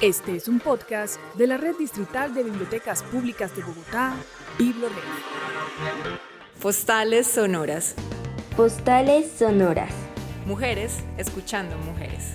Este 0.00 0.36
es 0.36 0.46
un 0.46 0.60
podcast 0.60 1.18
de 1.34 1.46
la 1.46 1.56
Red 1.56 1.76
Distrital 1.76 2.34
de 2.34 2.44
Bibliotecas 2.44 3.02
Públicas 3.02 3.54
de 3.56 3.62
Bogotá, 3.62 4.14
BibloRed. 4.56 4.94
Postales 6.60 7.26
sonoras. 7.26 7.96
Postales 8.56 9.30
sonoras. 9.32 9.92
Mujeres 10.46 11.00
escuchando 11.18 11.76
mujeres. 11.78 12.32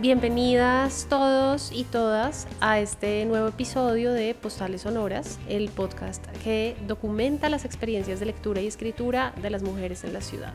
Bienvenidas 0.00 1.06
todos 1.08 1.70
y 1.72 1.84
todas 1.84 2.48
a 2.60 2.80
este 2.80 3.24
nuevo 3.26 3.48
episodio 3.48 4.12
de 4.12 4.34
Postales 4.34 4.82
Sonoras, 4.82 5.38
el 5.48 5.68
podcast 5.68 6.26
que 6.42 6.74
documenta 6.88 7.48
las 7.48 7.64
experiencias 7.64 8.18
de 8.18 8.26
lectura 8.26 8.60
y 8.60 8.66
escritura 8.66 9.32
de 9.42 9.50
las 9.50 9.62
mujeres 9.62 10.02
en 10.04 10.12
la 10.12 10.22
ciudad. 10.22 10.54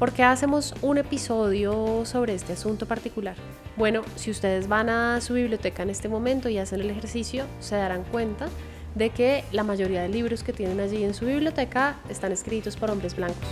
¿Por 0.00 0.12
qué 0.12 0.22
hacemos 0.22 0.72
un 0.80 0.96
episodio 0.96 2.06
sobre 2.06 2.32
este 2.32 2.54
asunto 2.54 2.86
particular? 2.86 3.36
Bueno, 3.76 4.00
si 4.16 4.30
ustedes 4.30 4.66
van 4.66 4.88
a 4.88 5.20
su 5.20 5.34
biblioteca 5.34 5.82
en 5.82 5.90
este 5.90 6.08
momento 6.08 6.48
y 6.48 6.56
hacen 6.56 6.80
el 6.80 6.88
ejercicio, 6.88 7.44
se 7.58 7.76
darán 7.76 8.04
cuenta 8.04 8.48
de 8.94 9.10
que 9.10 9.44
la 9.52 9.62
mayoría 9.62 10.00
de 10.00 10.08
libros 10.08 10.42
que 10.42 10.54
tienen 10.54 10.80
allí 10.80 11.04
en 11.04 11.12
su 11.12 11.26
biblioteca 11.26 11.96
están 12.08 12.32
escritos 12.32 12.78
por 12.78 12.90
hombres 12.90 13.14
blancos. 13.14 13.46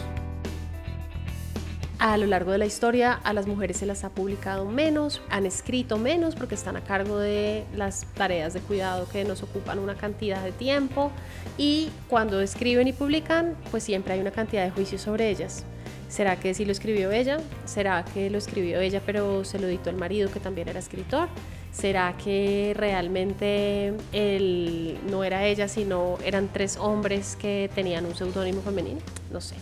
A 1.98 2.16
lo 2.16 2.24
largo 2.24 2.52
de 2.52 2.56
la 2.56 2.64
historia 2.64 3.12
a 3.12 3.34
las 3.34 3.46
mujeres 3.46 3.76
se 3.76 3.84
las 3.84 4.04
ha 4.04 4.08
publicado 4.08 4.64
menos, 4.64 5.20
han 5.28 5.44
escrito 5.44 5.98
menos 5.98 6.34
porque 6.34 6.54
están 6.54 6.76
a 6.76 6.80
cargo 6.80 7.18
de 7.18 7.66
las 7.76 8.06
tareas 8.14 8.54
de 8.54 8.60
cuidado 8.60 9.06
que 9.06 9.22
nos 9.24 9.42
ocupan 9.42 9.78
una 9.78 9.96
cantidad 9.96 10.42
de 10.42 10.52
tiempo 10.52 11.12
y 11.58 11.90
cuando 12.08 12.40
escriben 12.40 12.88
y 12.88 12.94
publican 12.94 13.54
pues 13.70 13.82
siempre 13.82 14.14
hay 14.14 14.20
una 14.20 14.30
cantidad 14.30 14.64
de 14.64 14.70
juicios 14.70 15.02
sobre 15.02 15.28
ellas. 15.28 15.66
¿Será 16.08 16.36
que 16.36 16.54
sí 16.54 16.64
lo 16.64 16.72
escribió 16.72 17.10
ella? 17.12 17.38
¿Será 17.66 18.04
que 18.04 18.30
lo 18.30 18.38
escribió 18.38 18.80
ella 18.80 19.02
pero 19.04 19.44
se 19.44 19.58
lo 19.58 19.66
dictó 19.66 19.90
el 19.90 19.96
marido 19.96 20.30
que 20.30 20.40
también 20.40 20.68
era 20.68 20.78
escritor? 20.78 21.28
¿Será 21.70 22.16
que 22.16 22.72
realmente 22.74 23.92
él 24.12 24.98
no 25.10 25.22
era 25.22 25.44
ella 25.44 25.68
sino 25.68 26.18
eran 26.24 26.48
tres 26.50 26.78
hombres 26.78 27.36
que 27.36 27.70
tenían 27.74 28.06
un 28.06 28.14
seudónimo 28.14 28.62
femenino? 28.62 29.00
No 29.30 29.40
sé. 29.40 29.56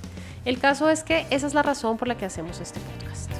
El 0.44 0.61
caso 0.61 0.88
es 0.88 1.03
que 1.03 1.27
esa 1.30 1.48
es 1.48 1.55
la 1.55 1.62
razón 1.62 1.97
por 1.97 2.06
la 2.06 2.16
que 2.16 2.25
hacemos 2.25 2.60
este 2.60 2.78
podcast. 2.78 3.31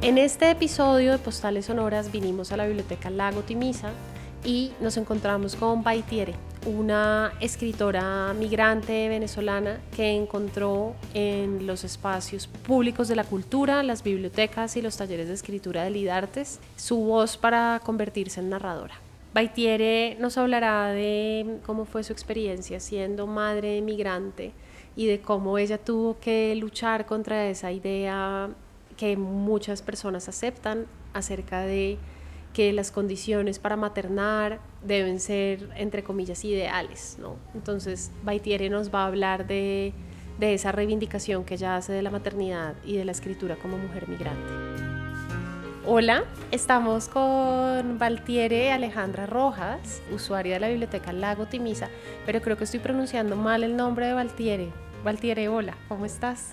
En 0.00 0.18
este 0.18 0.50
episodio 0.50 1.12
de 1.12 1.18
Postales 1.18 1.66
Sonoras 1.66 2.10
vinimos 2.10 2.50
a 2.50 2.56
la 2.56 2.66
biblioteca 2.66 3.08
Lago 3.08 3.42
Timisa 3.42 3.90
y 4.44 4.72
nos 4.80 4.96
encontramos 4.96 5.54
con 5.54 5.84
Baitiere, 5.84 6.34
una 6.66 7.32
escritora 7.40 8.32
migrante 8.34 9.08
venezolana 9.08 9.80
que 9.94 10.10
encontró 10.14 10.94
en 11.14 11.66
los 11.66 11.84
espacios 11.84 12.46
públicos 12.46 13.08
de 13.08 13.16
la 13.16 13.24
cultura, 13.24 13.82
las 13.82 14.02
bibliotecas 14.02 14.76
y 14.76 14.82
los 14.82 14.96
talleres 14.96 15.28
de 15.28 15.34
escritura 15.34 15.84
de 15.84 15.90
Lidartes 15.90 16.60
su 16.76 16.96
voz 16.96 17.36
para 17.36 17.80
convertirse 17.84 18.40
en 18.40 18.50
narradora. 18.50 18.94
Baitiere 19.34 20.16
nos 20.20 20.36
hablará 20.38 20.88
de 20.88 21.58
cómo 21.64 21.84
fue 21.84 22.04
su 22.04 22.12
experiencia 22.12 22.80
siendo 22.80 23.26
madre 23.26 23.80
migrante 23.80 24.52
y 24.94 25.06
de 25.06 25.20
cómo 25.20 25.58
ella 25.58 25.78
tuvo 25.78 26.18
que 26.20 26.54
luchar 26.54 27.06
contra 27.06 27.46
esa 27.48 27.72
idea 27.72 28.50
que 28.96 29.16
muchas 29.16 29.82
personas 29.82 30.28
aceptan 30.28 30.86
acerca 31.14 31.62
de 31.62 31.98
que 32.52 32.72
las 32.72 32.90
condiciones 32.90 33.58
para 33.58 33.76
maternar 33.76 34.60
deben 34.84 35.20
ser, 35.20 35.68
entre 35.76 36.02
comillas, 36.02 36.44
ideales. 36.44 37.16
¿no? 37.20 37.36
Entonces, 37.54 38.10
Baitiere 38.24 38.70
nos 38.70 38.92
va 38.92 39.04
a 39.04 39.06
hablar 39.06 39.46
de, 39.46 39.92
de 40.38 40.54
esa 40.54 40.72
reivindicación 40.72 41.44
que 41.44 41.54
ella 41.54 41.76
hace 41.76 41.92
de 41.92 42.02
la 42.02 42.10
maternidad 42.10 42.74
y 42.84 42.96
de 42.96 43.04
la 43.04 43.12
escritura 43.12 43.56
como 43.56 43.78
mujer 43.78 44.08
migrante. 44.08 44.52
Hola, 45.84 46.24
estamos 46.52 47.08
con 47.08 47.98
Valtiere 47.98 48.70
Alejandra 48.70 49.26
Rojas, 49.26 50.00
usuaria 50.14 50.54
de 50.54 50.60
la 50.60 50.68
biblioteca 50.68 51.12
Lago 51.12 51.46
Timisa, 51.46 51.88
pero 52.24 52.40
creo 52.40 52.56
que 52.56 52.62
estoy 52.62 52.78
pronunciando 52.78 53.34
mal 53.34 53.64
el 53.64 53.76
nombre 53.76 54.06
de 54.06 54.12
Valtiere. 54.12 54.68
Valtiere, 55.04 55.48
hola, 55.48 55.76
¿cómo 55.88 56.06
estás? 56.06 56.52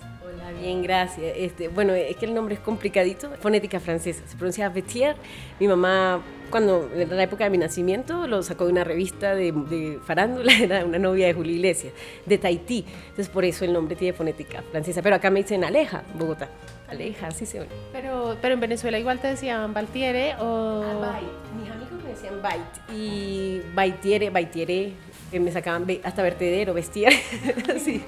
Bien, 0.60 0.82
gracias. 0.82 1.32
Este, 1.36 1.68
bueno, 1.68 1.94
es 1.94 2.16
que 2.16 2.26
el 2.26 2.34
nombre 2.34 2.54
es 2.54 2.60
complicadito, 2.60 3.30
fonética 3.40 3.80
francesa, 3.80 4.22
se 4.26 4.36
pronuncia 4.36 4.68
Vetier. 4.68 5.16
Mi 5.58 5.66
mamá, 5.66 6.20
cuando 6.50 6.90
en 6.94 7.16
la 7.16 7.22
época 7.22 7.44
de 7.44 7.50
mi 7.50 7.56
nacimiento, 7.56 8.26
lo 8.26 8.42
sacó 8.42 8.66
de 8.66 8.72
una 8.72 8.84
revista 8.84 9.34
de, 9.34 9.52
de 9.52 9.98
farándula, 10.04 10.52
era 10.60 10.84
una 10.84 10.98
novia 10.98 11.26
de 11.28 11.32
Julio 11.32 11.52
Iglesias, 11.52 11.94
de 12.26 12.36
Tahití. 12.36 12.84
Entonces, 13.02 13.28
por 13.28 13.44
eso 13.44 13.64
el 13.64 13.72
nombre 13.72 13.96
tiene 13.96 14.12
fonética 14.12 14.62
francesa. 14.70 15.00
Pero 15.00 15.16
acá 15.16 15.30
me 15.30 15.42
dicen 15.42 15.64
Aleja, 15.64 16.02
Bogotá. 16.14 16.50
Aleja, 16.88 17.28
así 17.28 17.46
se 17.46 17.60
oye. 17.60 17.70
Pero, 17.92 18.36
pero 18.42 18.54
en 18.54 18.60
Venezuela 18.60 18.98
igual 18.98 19.20
te 19.20 19.28
decían 19.28 19.72
Valtiere 19.72 20.34
o... 20.40 20.82
Ah, 21.04 21.20
Mis 21.58 21.70
amigos 21.70 22.02
me 22.02 22.10
decían 22.10 22.42
Bait 22.42 22.60
y 22.92 23.62
Baitiere, 23.74 24.28
Baitiere, 24.28 24.92
que 25.30 25.40
me 25.40 25.52
sacaban 25.52 25.86
hasta 26.02 26.22
vertedero, 26.22 26.74
vestir. 26.74 27.08
sí, 27.84 28.02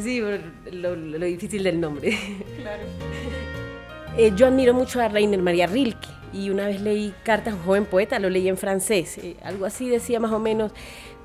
sí 0.00 0.20
lo, 0.72 0.96
lo, 0.96 1.26
difícil 1.26 1.62
del 1.62 1.80
nombre. 1.80 2.16
Claro. 2.60 2.82
Eh, 4.16 4.32
yo 4.34 4.46
admiro 4.46 4.74
mucho 4.74 5.00
a 5.00 5.08
Rainer 5.08 5.40
María 5.40 5.66
Rilke 5.66 6.08
y 6.32 6.50
una 6.50 6.66
vez 6.66 6.80
leí 6.80 7.14
Cartas 7.24 7.54
a 7.54 7.56
un 7.56 7.62
joven 7.62 7.84
poeta, 7.84 8.18
lo 8.18 8.28
leí 8.28 8.48
en 8.48 8.56
francés, 8.56 9.18
eh, 9.18 9.36
algo 9.42 9.64
así 9.64 9.88
decía 9.88 10.20
más 10.20 10.32
o 10.32 10.38
menos, 10.38 10.72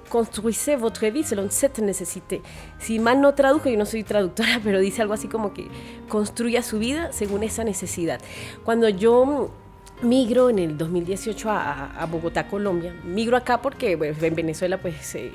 construisez 0.10 0.80
votre 0.80 1.10
vie 1.10 1.24
selon 1.24 1.50
cette 1.50 1.82
nécessité. 1.82 2.42
Si 2.78 3.00
mal 3.00 3.20
no 3.20 3.34
tradujo, 3.34 3.68
yo 3.70 3.78
no 3.78 3.86
soy 3.88 4.04
traductora, 4.04 4.60
pero 4.64 4.80
dice 4.80 5.02
algo 5.02 5.16
así 5.16 5.28
como 5.28 5.54
que 5.54 5.68
construya 6.08 6.62
su 6.62 6.78
vida 6.78 7.12
según 7.12 7.42
esa 7.44 7.64
necesidad. 7.64 8.22
Cuando 8.64 8.90
yo 8.90 9.50
migro 10.04 10.50
en 10.50 10.60
el 10.60 10.78
2018 10.78 11.50
a, 11.50 12.08
Bogotá, 12.12 12.48
Colombia, 12.48 12.94
migro 13.04 13.38
acá 13.38 13.62
porque 13.62 13.92
en 13.92 14.36
Venezuela 14.36 14.78
pues 14.78 15.16
eh, 15.16 15.32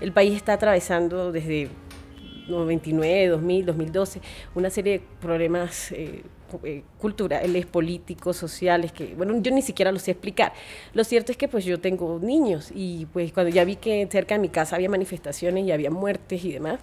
el 0.00 0.12
país 0.12 0.34
está 0.34 0.52
atravesando 0.52 1.32
desde 1.32 1.68
99, 2.48 3.28
2000, 3.28 3.66
2012 3.66 4.20
una 4.54 4.70
serie 4.70 4.98
de 4.98 5.04
problemas 5.20 5.92
eh, 5.92 6.22
eh, 6.64 6.82
culturales, 6.98 7.66
políticos, 7.66 8.36
sociales, 8.36 8.92
que, 8.92 9.14
bueno, 9.14 9.40
yo 9.40 9.52
ni 9.52 9.62
siquiera 9.62 9.92
los 9.92 10.02
sé 10.02 10.12
explicar. 10.12 10.52
Lo 10.94 11.04
cierto 11.04 11.32
es 11.32 11.38
que 11.38 11.48
pues 11.48 11.64
yo 11.64 11.80
tengo 11.80 12.18
niños 12.20 12.70
y 12.74 13.06
pues 13.12 13.32
cuando 13.32 13.50
ya 13.52 13.64
vi 13.64 13.76
que 13.76 14.06
cerca 14.10 14.34
de 14.34 14.40
mi 14.40 14.48
casa 14.48 14.76
había 14.76 14.88
manifestaciones 14.88 15.64
y 15.64 15.72
había 15.72 15.90
muertes 15.90 16.44
y 16.44 16.52
demás, 16.52 16.80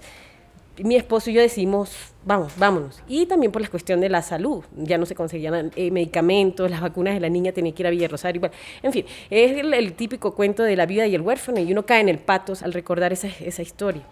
mi 0.83 0.95
esposo 0.95 1.29
y 1.29 1.33
yo 1.33 1.41
decimos, 1.41 1.91
vamos, 2.25 2.53
vámonos. 2.57 3.01
Y 3.07 3.25
también 3.25 3.51
por 3.51 3.61
la 3.61 3.67
cuestión 3.67 3.99
de 4.01 4.09
la 4.09 4.21
salud, 4.21 4.63
ya 4.75 4.97
no 4.97 5.05
se 5.05 5.15
conseguían 5.15 5.71
eh, 5.75 5.91
medicamentos, 5.91 6.69
las 6.69 6.81
vacunas 6.81 7.13
de 7.13 7.19
la 7.19 7.29
niña 7.29 7.51
tenía 7.51 7.73
que 7.73 7.83
ir 7.83 7.88
a 7.88 7.89
Villa 7.89 8.07
Rosario, 8.07 8.39
igual. 8.39 8.51
en 8.83 8.93
fin, 8.93 9.05
es 9.29 9.57
el, 9.57 9.93
típico 9.93 10.35
cuento 10.35 10.63
de 10.63 10.75
la 10.75 10.85
vida 10.85 11.07
y 11.07 11.16
el 11.16 11.21
huérfano 11.21 11.59
y 11.59 11.71
uno 11.71 11.85
cae 11.85 12.01
en 12.01 12.09
el 12.09 12.19
patos 12.19 12.63
al 12.63 12.73
recordar 12.73 13.13
esa, 13.13 13.27
esa 13.27 13.61
historia. 13.61 14.03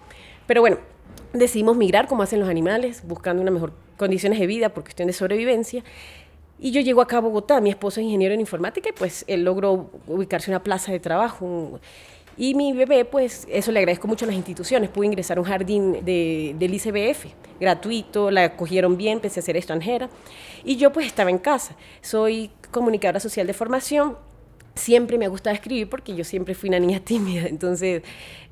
Pero 0.47 0.61
bueno, 0.61 0.77
decidimos 1.33 1.75
migrar 1.77 2.07
como 2.07 2.23
hacen 2.23 2.39
los 2.39 2.49
animales, 2.49 3.03
buscando 3.05 3.41
una 3.41 3.51
mejor 3.51 3.73
condiciones 3.97 4.39
de 4.39 4.47
vida 4.47 4.69
por 4.69 4.83
cuestión 4.83 5.07
de 5.07 5.13
sobrevivencia. 5.13 5.83
Y 6.57 6.71
yo 6.71 6.81
llego 6.81 7.01
acá 7.01 7.17
a 7.17 7.19
Bogotá, 7.19 7.59
mi 7.59 7.69
esposo 7.69 7.99
es 7.99 8.05
ingeniero 8.05 8.33
en 8.33 8.39
informática 8.39 8.89
y 8.89 8.93
pues 8.93 9.25
él 9.27 9.43
logró 9.43 9.89
ubicarse 10.07 10.49
en 10.49 10.55
una 10.55 10.63
plaza 10.63 10.91
de 10.91 10.99
trabajo. 10.99 11.79
Y 12.37 12.53
mi 12.53 12.73
bebé, 12.73 13.05
pues 13.05 13.47
eso 13.49 13.71
le 13.71 13.79
agradezco 13.79 14.07
mucho 14.07 14.25
a 14.25 14.27
las 14.27 14.35
instituciones, 14.35 14.89
pudo 14.89 15.05
ingresar 15.05 15.37
a 15.37 15.41
un 15.41 15.47
jardín 15.47 16.03
de, 16.03 16.55
del 16.59 16.73
ICBF, 16.73 17.27
gratuito, 17.59 18.29
la 18.29 18.43
acogieron 18.43 18.97
bien, 18.97 19.21
pese 19.21 19.39
a 19.39 19.43
ser 19.43 19.55
extranjera. 19.55 20.09
Y 20.63 20.75
yo 20.75 20.91
pues 20.91 21.07
estaba 21.07 21.29
en 21.29 21.37
casa, 21.37 21.75
soy 22.01 22.51
comunicadora 22.71 23.19
social 23.21 23.47
de 23.47 23.53
formación, 23.53 24.17
siempre 24.75 25.17
me 25.17 25.25
ha 25.25 25.29
gustado 25.29 25.53
escribir 25.53 25.89
porque 25.89 26.13
yo 26.13 26.25
siempre 26.25 26.53
fui 26.53 26.69
una 26.69 26.79
niña 26.79 26.99
tímida, 27.03 27.47
entonces 27.47 28.03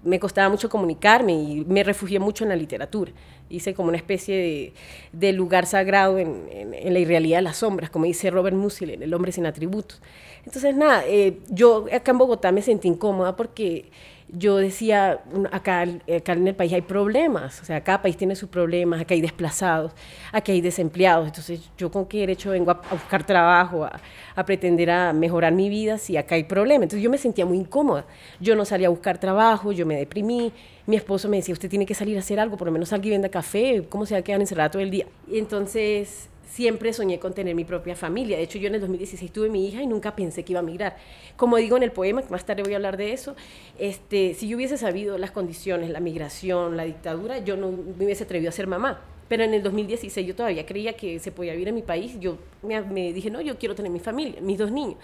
me 0.04 0.20
costaba 0.20 0.50
mucho 0.50 0.70
comunicarme 0.70 1.34
y 1.34 1.66
me 1.66 1.84
refugié 1.84 2.20
mucho 2.20 2.44
en 2.46 2.50
la 2.50 2.56
literatura. 2.56 3.12
Hice 3.54 3.74
como 3.74 3.90
una 3.90 3.98
especie 3.98 4.74
de, 5.12 5.34
lugar 5.34 5.66
sagrado 5.66 6.18
en, 6.18 6.72
la 6.72 7.00
irrealidad 7.00 7.38
de 7.38 7.44
las 7.44 7.58
sombras, 7.58 7.90
como 7.90 8.06
dice 8.06 8.30
Robert 8.32 8.56
Musil 8.56 8.90
en 8.90 9.04
El 9.04 9.14
hombre 9.14 9.32
sin 9.32 9.46
atributos. 9.46 10.02
Entonces, 10.46 10.76
nada, 10.76 11.04
eh, 11.06 11.38
yo 11.50 11.86
acá 11.94 12.12
en 12.12 12.18
Bogotá 12.18 12.52
me 12.52 12.62
sentí 12.62 12.88
incómoda 12.88 13.36
porque 13.36 13.92
yo 14.36 14.58
decía, 14.58 15.22
acá, 15.52 15.86
acá, 16.16 16.34
en 16.34 16.48
el 16.48 16.56
país 16.56 16.74
hay 16.74 16.82
problemas, 16.82 17.62
o 17.62 17.66
sea, 17.66 17.84
cada 17.84 18.02
país 18.02 18.18
tiene 18.18 18.36
sus 18.36 18.50
problemas, 18.50 19.00
acá 19.00 19.14
hay 19.14 19.22
desplazados, 19.22 19.92
aquí 20.32 20.52
hay 20.52 20.62
desempleados, 20.62 21.28
entonces 21.28 21.62
yo 21.78 21.92
con 21.92 22.08
qué 22.08 22.22
derecho 22.22 22.50
vengo 22.50 22.72
a, 22.72 22.82
buscar 22.92 23.24
trabajo, 23.26 23.86
a, 23.86 24.00
a, 24.36 24.46
pretender 24.46 24.90
a 24.90 25.14
mejorar 25.14 25.54
mi 25.54 25.70
vida 25.70 26.00
si 26.00 26.18
acá 26.18 26.34
hay 26.34 26.46
problemas. 26.46 26.84
Entonces 26.84 27.04
yo 27.04 27.12
me 27.12 27.20
sentía 27.20 27.46
muy 27.46 27.58
incómoda, 27.60 28.06
yo 28.40 28.56
no 28.56 28.66
salía 28.66 28.88
a 28.88 28.90
buscar 28.90 29.20
trabajo, 29.20 29.72
yo 29.72 29.86
me 29.86 29.96
deprimí, 29.96 30.52
mi 30.88 30.96
esposo 30.96 31.30
me 31.30 31.38
decía, 31.38 31.54
usted 31.54 31.70
tiene 31.70 31.86
que 31.86 31.94
salir 31.94 32.18
a 32.18 32.22
hacer 32.22 32.40
algo, 32.40 32.58
por 32.58 32.66
lo 32.66 32.72
menos 32.72 32.90
salga 32.90 33.06
y 33.06 33.12
venda 33.12 33.30
café, 33.30 33.86
¿cómo 33.88 34.08
se 34.08 34.16
va 34.16 34.22
a 34.22 34.24
quedar 34.24 34.42
encerrada 34.42 34.72
todo 34.72 34.82
el 34.82 34.90
día? 34.90 35.06
Y 35.28 35.38
entonces 35.38 36.30
siempre 36.50 36.94
soñé 36.94 37.20
con 37.20 37.34
tener 37.34 37.56
mi 37.56 37.66
propia 37.66 37.96
familia. 37.96 38.38
De 38.38 38.44
hecho, 38.44 38.58
yo 38.58 38.68
en 38.68 38.76
el 38.76 38.82
2016 38.82 39.32
tuve 39.32 39.50
mi 39.50 39.68
hija 39.68 39.82
y 39.82 39.88
nunca 39.88 40.16
pensé 40.16 40.44
que 40.44 40.54
iba 40.54 40.60
a 40.60 40.64
migrar. 40.64 40.98
Como 41.36 41.58
digo 41.58 41.78
en 41.78 41.84
el 41.84 41.92
poema, 41.92 42.22
que 42.22 42.30
más 42.30 42.46
tarde 42.46 42.64
voy 42.64 42.74
a 42.74 42.76
hablar 42.78 42.98
de 42.98 43.14
eso, 43.14 43.36
este, 43.80 44.34
si 44.34 44.48
yo 44.48 44.58
hubiese 44.58 44.78
sabido 44.78 45.18
las 45.18 45.32
condiciones, 45.32 45.90
la 45.90 46.00
migración, 46.00 46.78
la 46.78 46.86
dictadura, 46.86 47.40
yo 47.40 47.58
no 47.58 47.72
me 47.72 48.06
hubiese 48.06 48.24
atrevido 48.24 48.50
a 48.50 48.54
ser 48.54 48.68
mamá. 48.68 49.02
Pero 49.30 49.44
en 49.44 49.54
el 49.54 49.64
2016 49.64 50.28
yo 50.28 50.36
todavía 50.36 50.66
creía 50.66 50.94
que 50.94 51.20
se 51.20 51.32
podía 51.32 51.54
vivir 51.54 51.70
en 51.70 51.76
mi 51.76 51.82
país. 51.82 52.20
Yo 52.20 52.38
me, 52.62 52.82
me 52.82 53.14
dije, 53.14 53.30
no, 53.32 53.42
yo 53.42 53.58
quiero 53.58 53.74
tener 53.74 53.92
mi 53.92 54.00
familia, 54.00 54.42
mis 54.42 54.58
dos 54.58 54.72
niños 54.72 54.98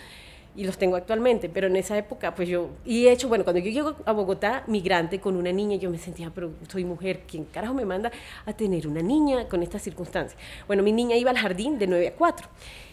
y 0.60 0.66
los 0.66 0.78
tengo 0.78 0.98
actualmente, 0.98 1.48
pero 1.48 1.68
en 1.68 1.78
esa 1.78 1.98
época 1.98 2.36
pues 2.36 2.50
yo, 2.50 2.68
y 2.84 3.08
he 3.08 3.14
hecho, 3.14 3.30
bueno, 3.30 3.46
cuando 3.46 3.62
yo 3.62 3.72
llego 3.72 3.96
a 4.04 4.12
Bogotá, 4.12 4.66
migrante 4.68 5.22
con 5.22 5.38
una 5.38 5.54
niña, 5.54 5.78
yo 5.78 5.90
me 5.90 5.98
sentía, 5.98 6.32
pero 6.36 6.52
soy 6.68 6.84
mujer, 6.84 7.22
¿quién 7.26 7.46
carajo 7.46 7.74
me 7.74 7.86
manda 7.86 8.12
a 8.46 8.52
tener 8.52 8.86
una 8.86 9.02
niña 9.02 9.48
con 9.48 9.64
estas 9.64 9.82
circunstancias? 9.82 10.38
Bueno, 10.68 10.84
mi 10.84 10.92
niña 10.92 11.16
iba 11.16 11.32
al 11.32 11.38
jardín 11.38 11.80
de 11.80 11.88
9 11.88 12.10
a 12.10 12.14
4 12.14 12.48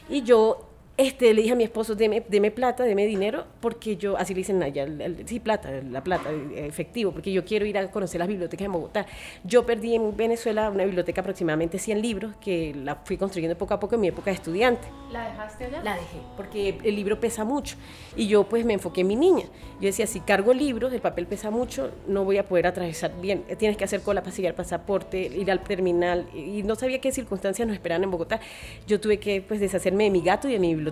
y 0.09 0.23
yo 0.23 0.66
este, 0.98 1.34
le 1.34 1.43
dije 1.43 1.52
a 1.52 1.56
mi 1.56 1.64
esposo, 1.64 1.94
deme, 1.94 2.25
deme 2.26 2.50
plata, 2.50 2.84
deme 2.84 3.06
dinero, 3.06 3.44
porque 3.60 3.96
yo, 3.96 4.16
así 4.16 4.32
le 4.32 4.38
dicen 4.38 4.62
allá, 4.62 4.87
sí, 5.26 5.40
plata, 5.40 5.70
la 5.90 6.02
plata, 6.02 6.31
efectivo, 6.54 7.12
porque 7.12 7.31
yo 7.32 7.44
quiero 7.44 7.66
ir 7.66 7.76
a 7.76 7.90
conocer 7.90 8.19
las 8.19 8.28
bibliotecas 8.28 8.64
de 8.64 8.69
Bogotá. 8.69 9.06
Yo 9.44 9.66
perdí 9.66 9.94
en 9.94 10.16
Venezuela 10.16 10.70
una 10.70 10.84
biblioteca 10.84 11.20
aproximadamente 11.20 11.78
100 11.78 12.00
libros, 12.00 12.37
que 12.40 12.75
la 12.75 12.96
fui 12.96 13.19
construyendo 13.19 13.58
poco 13.58 13.75
a 13.75 13.81
poco 13.81 13.96
en 13.96 14.00
mi 14.00 14.08
época 14.08 14.31
de 14.31 14.37
estudiante. 14.37 14.88
¿La 15.12 15.28
dejaste 15.28 15.66
allá? 15.66 15.82
La 15.82 15.96
dejé, 15.96 16.19
porque 16.34 16.78
el 16.82 16.96
libro 16.96 17.20
pesa 17.20 17.44
mucho. 17.44 17.76
Y 18.16 18.26
yo 18.26 18.44
pues 18.44 18.64
me 18.64 18.72
enfoqué 18.72 19.02
en 19.02 19.08
mi 19.08 19.16
niña. 19.16 19.44
Yo 19.81 19.88
decía, 19.88 20.06
si 20.06 20.20
cargo 20.20 20.54
libros, 20.54 20.94
el 20.94 21.02
papel 21.02 21.26
pesa 21.26 21.50
mucho, 21.50 21.90
no 22.08 22.25
voy 22.25 22.38
a 22.38 22.46
poder 22.46 22.66
atravesar 22.66 23.12
bien. 23.20 23.44
Tienes 23.58 23.76
que 23.76 23.84
hacer 23.84 24.00
cola 24.00 24.22
para 24.22 24.34
el 24.34 24.54
pasaporte, 24.54 25.19
ir 25.19 25.50
al 25.50 25.60
terminal. 25.62 26.26
Y 26.34 26.62
no 26.62 26.75
sabía 26.75 27.02
qué 27.02 27.12
circunstancias 27.12 27.69
nos 27.69 27.75
esperaban 27.75 28.04
en 28.04 28.10
Bogotá. 28.10 28.40
Yo 28.87 28.98
tuve 28.98 29.19
que 29.19 29.43
pues 29.43 29.60
deshacerme 29.60 30.04
de 30.04 30.10
mi 30.10 30.22
gato 30.22 30.48
y 30.48 30.52
de 30.52 30.58
mi 30.58 30.69
biblioteca 30.69 30.86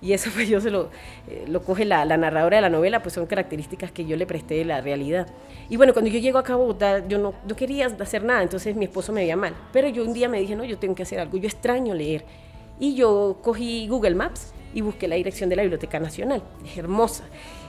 y 0.00 0.12
eso 0.12 0.30
pues 0.34 0.48
yo 0.48 0.60
se 0.60 0.70
lo, 0.70 0.90
eh, 1.28 1.44
lo 1.48 1.62
coge 1.62 1.84
la, 1.84 2.04
narradora 2.04 2.56
de 2.56 2.62
la 2.62 2.70
novela, 2.70 3.02
pues 3.02 3.14
son 3.14 3.26
características 3.26 3.92
que 3.92 4.04
yo 4.04 4.16
le 4.16 4.26
presté 4.26 4.54
de 4.54 4.64
la 4.64 4.80
realidad. 4.80 5.26
Y 5.68 5.76
bueno, 5.76 5.92
cuando 5.92 6.10
yo 6.10 6.18
llego 6.18 6.38
acá 6.38 6.54
a 6.54 6.56
Bogotá, 6.56 7.06
yo 7.06 7.18
no, 7.18 7.34
no 7.46 7.56
quería 7.56 7.86
hacer 7.86 8.24
nada, 8.24 8.42
entonces 8.42 8.74
mi 8.74 8.86
esposo 8.86 9.12
me 9.12 9.20
veía 9.22 9.36
mal. 9.36 9.54
Pero 9.72 9.88
yo 9.88 10.04
un 10.04 10.12
día 10.12 10.28
me 10.28 10.40
dije, 10.40 10.56
no, 10.56 10.64
yo 10.64 10.78
tengo 10.78 10.94
que 10.94 11.02
hacer 11.02 11.20
algo, 11.20 11.36
yo 11.36 11.46
extraño 11.46 11.94
leer. 11.94 12.24
Y 12.80 12.94
yo 12.94 13.38
cogí 13.42 13.88
Google 13.88 14.14
Maps 14.14 14.52
y 14.72 14.80
busqué 14.82 15.08
la 15.08 15.16
dirección 15.16 15.50
de 15.50 15.56
la 15.56 15.62
Biblioteca 15.62 15.98
Nacional, 15.98 16.42
es 16.64 16.76
hermosa. 16.78 17.24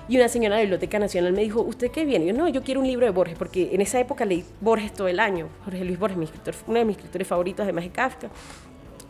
Y 0.08 0.18
una 0.18 0.28
señora 0.28 0.56
de 0.56 0.62
la 0.62 0.64
Biblioteca 0.64 0.98
Nacional 0.98 1.34
me 1.34 1.44
dijo, 1.44 1.62
¿usted 1.62 1.92
qué 1.92 2.04
viene? 2.04 2.26
yo, 2.26 2.34
no, 2.34 2.48
yo 2.48 2.64
quiero 2.64 2.82
un 2.82 2.88
libro 2.88 3.06
de 3.06 3.12
Borges, 3.12 3.38
porque 3.38 3.70
en 3.74 3.82
esa 3.82 4.00
época 4.00 4.26
leí 4.26 4.44
Borges 4.60 4.92
todo 4.92 5.08
el 5.08 5.20
año. 5.20 5.50
Jorge 5.64 5.86
Luis 5.86 6.00
Borges, 6.00 6.18
mi 6.18 6.26
escritor, 6.26 6.56
uno 6.66 6.80
de 6.80 6.86
mis 6.86 6.98
escritores 6.98 7.28
favoritos, 7.28 7.64
además 7.64 7.84
de 7.84 7.92
Kafka. 7.92 8.30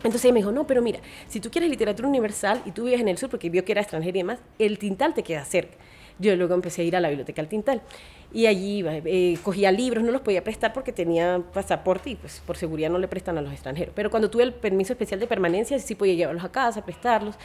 Entonces 0.02 0.24
ella 0.24 0.34
me 0.34 0.40
dijo, 0.40 0.52
no, 0.52 0.66
pero 0.66 0.82
mira, 0.82 1.00
si 1.28 1.40
tú 1.40 1.50
quieres 1.50 1.70
literatura 1.70 2.08
universal 2.08 2.62
y 2.64 2.70
tú 2.70 2.84
vives 2.84 3.00
en 3.00 3.08
el 3.08 3.18
sur, 3.18 3.28
porque 3.28 3.50
vio 3.50 3.64
que 3.64 3.72
era 3.72 3.82
extranjera 3.82 4.18
y 4.18 4.20
demás, 4.20 4.38
el 4.58 4.78
Tintal 4.78 5.14
te 5.14 5.22
queda 5.22 5.44
cerca. 5.44 5.76
Yo 6.18 6.36
luego 6.36 6.54
empecé 6.54 6.82
a 6.82 6.84
ir 6.84 6.96
a 6.96 7.00
la 7.00 7.08
biblioteca 7.08 7.40
del 7.40 7.48
Tintal 7.48 7.82
y 8.32 8.46
allí 8.46 8.78
iba, 8.78 8.92
eh, 8.94 9.38
cogía 9.42 9.72
libros, 9.72 10.04
no 10.04 10.12
los 10.12 10.20
podía 10.20 10.44
prestar 10.44 10.72
porque 10.72 10.92
tenía 10.92 11.42
pasaporte 11.52 12.10
y 12.10 12.16
pues 12.16 12.42
por 12.46 12.56
seguridad 12.56 12.90
no 12.90 12.98
le 12.98 13.08
prestan 13.08 13.38
a 13.38 13.42
los 13.42 13.52
extranjeros. 13.52 13.92
Pero 13.94 14.10
cuando 14.10 14.30
tuve 14.30 14.42
el 14.42 14.52
permiso 14.52 14.92
especial 14.92 15.18
de 15.18 15.26
permanencia 15.26 15.78
sí 15.78 15.94
podía 15.94 16.14
llevarlos 16.14 16.44
a 16.44 16.52
casa, 16.52 16.84
prestarlos. 16.84 17.36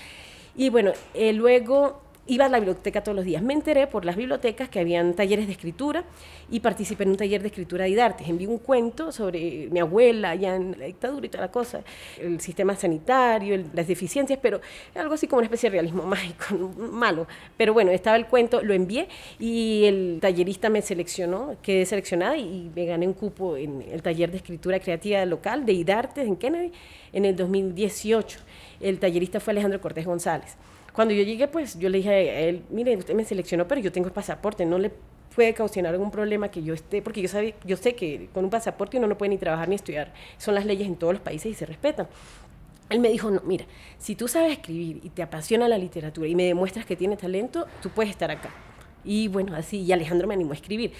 Y 0.55 0.69
bueno, 0.69 0.91
eh, 1.13 1.33
luego 1.33 2.01
iba 2.27 2.45
a 2.45 2.49
la 2.49 2.57
biblioteca 2.57 3.03
todos 3.03 3.15
los 3.15 3.25
días. 3.25 3.41
Me 3.41 3.53
enteré 3.53 3.87
por 3.87 4.05
las 4.05 4.15
bibliotecas 4.15 4.69
que 4.69 4.79
habían 4.79 5.13
talleres 5.13 5.45
de 5.45 5.53
escritura 5.53 6.03
y 6.49 6.59
participé 6.59 7.03
en 7.03 7.11
un 7.11 7.17
taller 7.17 7.41
de 7.41 7.47
escritura 7.47 7.85
de 7.85 8.01
artes. 8.01 8.27
Envié 8.27 8.47
un 8.47 8.57
cuento 8.57 9.11
sobre 9.11 9.67
mi 9.71 9.79
abuela 9.79 10.31
allá 10.31 10.55
en 10.55 10.75
la 10.77 10.85
dictadura 10.85 11.25
y 11.25 11.29
toda 11.29 11.45
la 11.45 11.51
cosa, 11.51 11.83
el 12.19 12.39
sistema 12.41 12.75
sanitario, 12.75 13.63
las 13.73 13.87
deficiencias, 13.87 14.39
pero 14.41 14.59
algo 14.95 15.13
así 15.13 15.27
como 15.27 15.39
una 15.39 15.45
especie 15.45 15.69
de 15.69 15.75
realismo 15.75 16.03
mágico, 16.05 16.55
malo. 16.77 17.27
Pero 17.57 17.73
bueno, 17.73 17.91
estaba 17.91 18.17
el 18.17 18.25
cuento, 18.25 18.61
lo 18.61 18.73
envié 18.73 19.07
y 19.39 19.85
el 19.85 20.17
tallerista 20.21 20.69
me 20.69 20.81
seleccionó, 20.81 21.55
quedé 21.61 21.85
seleccionada 21.85 22.37
y 22.37 22.71
me 22.75 22.85
gané 22.85 23.07
un 23.07 23.13
cupo 23.13 23.55
en 23.57 23.83
el 23.91 24.01
taller 24.01 24.31
de 24.31 24.37
escritura 24.37 24.79
creativa 24.79 25.23
local 25.25 25.65
de 25.65 25.73
IDARTES 25.73 26.27
en 26.27 26.35
Kennedy 26.37 26.71
en 27.13 27.25
el 27.25 27.35
2018. 27.35 28.39
El 28.81 28.99
tallerista 28.99 29.39
fue 29.39 29.51
Alejandro 29.51 29.79
Cortés 29.79 30.05
González. 30.05 30.57
Cuando 30.95 31.13
yo 31.13 31.23
llegué, 31.23 31.47
pues 31.47 31.77
yo 31.77 31.89
le 31.89 31.97
dije 31.97 32.09
a 32.09 32.39
él, 32.39 32.63
mire, 32.69 32.95
usted 32.95 33.13
me 33.13 33.25
seleccionó, 33.25 33.67
pero 33.67 33.81
yo 33.81 33.91
tengo 33.91 34.07
el 34.07 34.13
pasaporte, 34.13 34.65
no 34.65 34.77
le 34.77 34.91
puede 35.35 35.53
causar 35.53 35.85
algún 35.85 36.09
problema 36.09 36.49
que 36.49 36.63
yo 36.63 36.73
esté, 36.73 37.01
porque 37.01 37.21
yo, 37.21 37.27
sabe, 37.27 37.55
yo 37.65 37.75
sé 37.75 37.93
que 37.95 38.29
con 38.33 38.45
un 38.45 38.49
pasaporte 38.49 38.97
uno 38.97 39.07
no 39.07 39.17
puede 39.17 39.29
ni 39.29 39.37
trabajar 39.37 39.67
ni 39.67 39.75
estudiar, 39.75 40.13
son 40.37 40.55
las 40.55 40.65
leyes 40.65 40.87
en 40.87 40.95
todos 40.95 41.13
los 41.13 41.21
países 41.21 41.51
y 41.51 41.53
se 41.53 41.65
respetan. 41.65 42.07
Él 42.89 42.99
me 42.99 43.09
dijo, 43.09 43.29
no, 43.29 43.41
mira, 43.43 43.65
si 43.97 44.15
tú 44.15 44.27
sabes 44.27 44.53
escribir 44.53 45.01
y 45.03 45.09
te 45.09 45.21
apasiona 45.21 45.67
la 45.67 45.77
literatura 45.77 46.27
y 46.27 46.35
me 46.35 46.43
demuestras 46.43 46.85
que 46.85 46.95
tienes 46.95 47.17
talento, 47.17 47.67
tú 47.81 47.89
puedes 47.89 48.11
estar 48.11 48.31
acá. 48.31 48.49
Y 49.03 49.27
bueno, 49.27 49.55
así, 49.55 49.81
y 49.81 49.91
Alejandro 49.91 50.27
me 50.27 50.33
animó 50.33 50.51
a 50.51 50.55
escribir. 50.55 50.91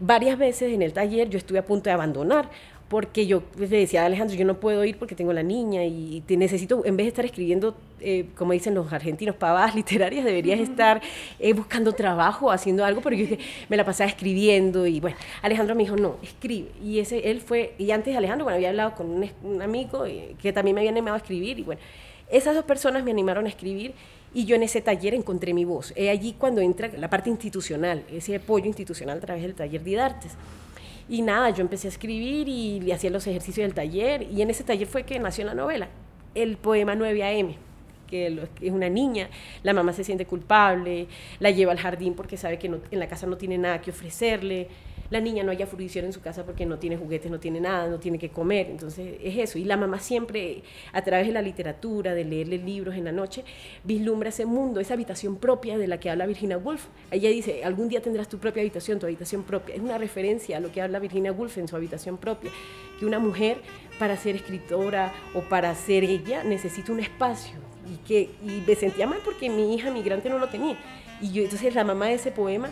Varias 0.00 0.36
veces 0.36 0.72
en 0.72 0.82
el 0.82 0.92
taller 0.92 1.30
yo 1.30 1.38
estuve 1.38 1.58
a 1.58 1.64
punto 1.64 1.84
de 1.84 1.92
abandonar, 1.92 2.50
porque 2.94 3.26
yo 3.26 3.40
pues, 3.40 3.70
le 3.70 3.78
decía 3.78 4.04
a 4.04 4.06
Alejandro, 4.06 4.36
yo 4.36 4.44
no 4.44 4.60
puedo 4.60 4.84
ir 4.84 4.96
porque 4.98 5.16
tengo 5.16 5.32
la 5.32 5.42
niña 5.42 5.84
y 5.84 6.22
te 6.28 6.36
necesito, 6.36 6.86
en 6.86 6.96
vez 6.96 7.06
de 7.06 7.08
estar 7.08 7.24
escribiendo, 7.24 7.74
eh, 7.98 8.26
como 8.36 8.52
dicen 8.52 8.72
los 8.72 8.92
argentinos, 8.92 9.34
pavadas 9.34 9.74
literarias, 9.80 10.24
deberías 10.24 10.60
estar 10.60 11.02
eh, 11.40 11.52
buscando 11.54 11.92
trabajo, 11.94 12.52
haciendo 12.52 12.84
algo, 12.84 13.00
pero 13.00 13.16
yo 13.16 13.22
dije, 13.26 13.40
me 13.68 13.76
la 13.76 13.84
pasaba 13.84 14.08
escribiendo 14.08 14.86
y 14.86 15.00
bueno, 15.00 15.16
Alejandro 15.42 15.74
me 15.74 15.82
dijo, 15.82 15.96
no, 15.96 16.18
escribe. 16.22 16.68
Y 16.84 17.00
ese, 17.00 17.28
él 17.32 17.40
fue, 17.40 17.74
y 17.78 17.90
antes 17.90 18.14
de 18.14 18.18
Alejandro, 18.18 18.44
bueno, 18.44 18.54
había 18.54 18.68
hablado 18.68 18.94
con 18.94 19.28
un, 19.42 19.60
amigo 19.60 20.06
eh, 20.06 20.36
que 20.40 20.52
también 20.52 20.76
me 20.76 20.82
había 20.82 20.92
animado 20.92 21.16
a 21.16 21.18
escribir 21.18 21.58
y 21.58 21.64
bueno, 21.64 21.80
esas 22.30 22.54
dos 22.54 22.64
personas 22.64 23.02
me 23.02 23.10
animaron 23.10 23.46
a 23.46 23.48
escribir 23.48 23.92
y 24.32 24.44
yo 24.44 24.54
en 24.54 24.62
ese 24.62 24.80
taller 24.80 25.14
encontré 25.14 25.52
mi 25.52 25.64
voz. 25.64 25.92
Es 25.96 26.10
allí 26.10 26.36
cuando 26.38 26.60
entra 26.60 26.92
la 26.96 27.10
parte 27.10 27.28
institucional, 27.28 28.04
ese 28.12 28.36
apoyo 28.36 28.66
institucional 28.66 29.18
a 29.18 29.20
través 29.20 29.42
del 29.42 29.56
taller 29.56 29.82
de 29.82 29.90
Idartes. 29.90 30.36
Y 31.08 31.22
nada, 31.22 31.50
yo 31.50 31.60
empecé 31.62 31.88
a 31.88 31.90
escribir 31.90 32.48
y 32.48 32.90
hacía 32.92 33.10
los 33.10 33.26
ejercicios 33.26 33.66
del 33.66 33.74
taller. 33.74 34.26
Y 34.32 34.42
en 34.42 34.50
ese 34.50 34.64
taller 34.64 34.86
fue 34.86 35.04
que 35.04 35.18
nació 35.18 35.44
la 35.44 35.54
novela, 35.54 35.88
el 36.34 36.56
poema 36.56 36.94
9 36.94 37.24
AM, 37.24 37.54
que 38.06 38.48
es 38.60 38.70
una 38.70 38.88
niña, 38.88 39.28
la 39.62 39.72
mamá 39.72 39.92
se 39.92 40.04
siente 40.04 40.26
culpable, 40.26 41.06
la 41.40 41.50
lleva 41.50 41.72
al 41.72 41.78
jardín 41.78 42.14
porque 42.14 42.36
sabe 42.36 42.58
que 42.58 42.66
en 42.66 42.98
la 42.98 43.08
casa 43.08 43.26
no 43.26 43.36
tiene 43.36 43.58
nada 43.58 43.80
que 43.80 43.90
ofrecerle 43.90 44.68
la 45.14 45.20
niña 45.20 45.44
no 45.44 45.52
haya 45.52 45.68
fruición 45.68 46.04
en 46.06 46.12
su 46.12 46.20
casa 46.20 46.44
porque 46.44 46.66
no 46.66 46.80
tiene 46.80 46.96
juguetes, 46.96 47.30
no 47.30 47.38
tiene 47.38 47.60
nada, 47.60 47.88
no 47.88 48.00
tiene 48.00 48.18
que 48.18 48.30
comer. 48.30 48.66
Entonces 48.68 49.16
es 49.22 49.38
eso. 49.38 49.58
Y 49.58 49.64
la 49.64 49.76
mamá 49.76 50.00
siempre, 50.00 50.62
a 50.92 51.02
través 51.02 51.28
de 51.28 51.32
la 51.32 51.40
literatura, 51.40 52.14
de 52.14 52.24
leerle 52.24 52.58
libros 52.58 52.96
en 52.96 53.04
la 53.04 53.12
noche, 53.12 53.44
vislumbra 53.84 54.30
ese 54.30 54.44
mundo, 54.44 54.80
esa 54.80 54.94
habitación 54.94 55.36
propia 55.36 55.78
de 55.78 55.86
la 55.86 56.00
que 56.00 56.10
habla 56.10 56.26
Virginia 56.26 56.58
Woolf. 56.58 56.88
Ella 57.12 57.30
dice, 57.30 57.62
algún 57.64 57.88
día 57.88 58.02
tendrás 58.02 58.28
tu 58.28 58.38
propia 58.38 58.62
habitación, 58.62 58.98
tu 58.98 59.06
habitación 59.06 59.44
propia. 59.44 59.76
Es 59.76 59.80
una 59.80 59.98
referencia 59.98 60.56
a 60.56 60.60
lo 60.60 60.72
que 60.72 60.82
habla 60.82 60.98
Virginia 60.98 61.30
Woolf 61.30 61.58
en 61.58 61.68
su 61.68 61.76
habitación 61.76 62.18
propia, 62.18 62.50
que 62.98 63.06
una 63.06 63.20
mujer 63.20 63.58
para 64.00 64.16
ser 64.16 64.34
escritora 64.34 65.12
o 65.32 65.42
para 65.42 65.72
ser 65.76 66.02
ella 66.02 66.42
necesita 66.42 66.90
un 66.90 66.98
espacio. 66.98 67.54
Y, 67.88 67.98
que, 68.04 68.30
y 68.42 68.64
me 68.66 68.74
sentía 68.74 69.06
mal 69.06 69.20
porque 69.24 69.48
mi 69.48 69.76
hija 69.76 69.92
migrante 69.92 70.28
no 70.28 70.38
lo 70.38 70.48
tenía. 70.48 70.76
Y 71.20 71.30
yo, 71.30 71.44
entonces 71.44 71.72
la 71.72 71.84
mamá 71.84 72.06
de 72.06 72.14
ese 72.14 72.32
poema 72.32 72.70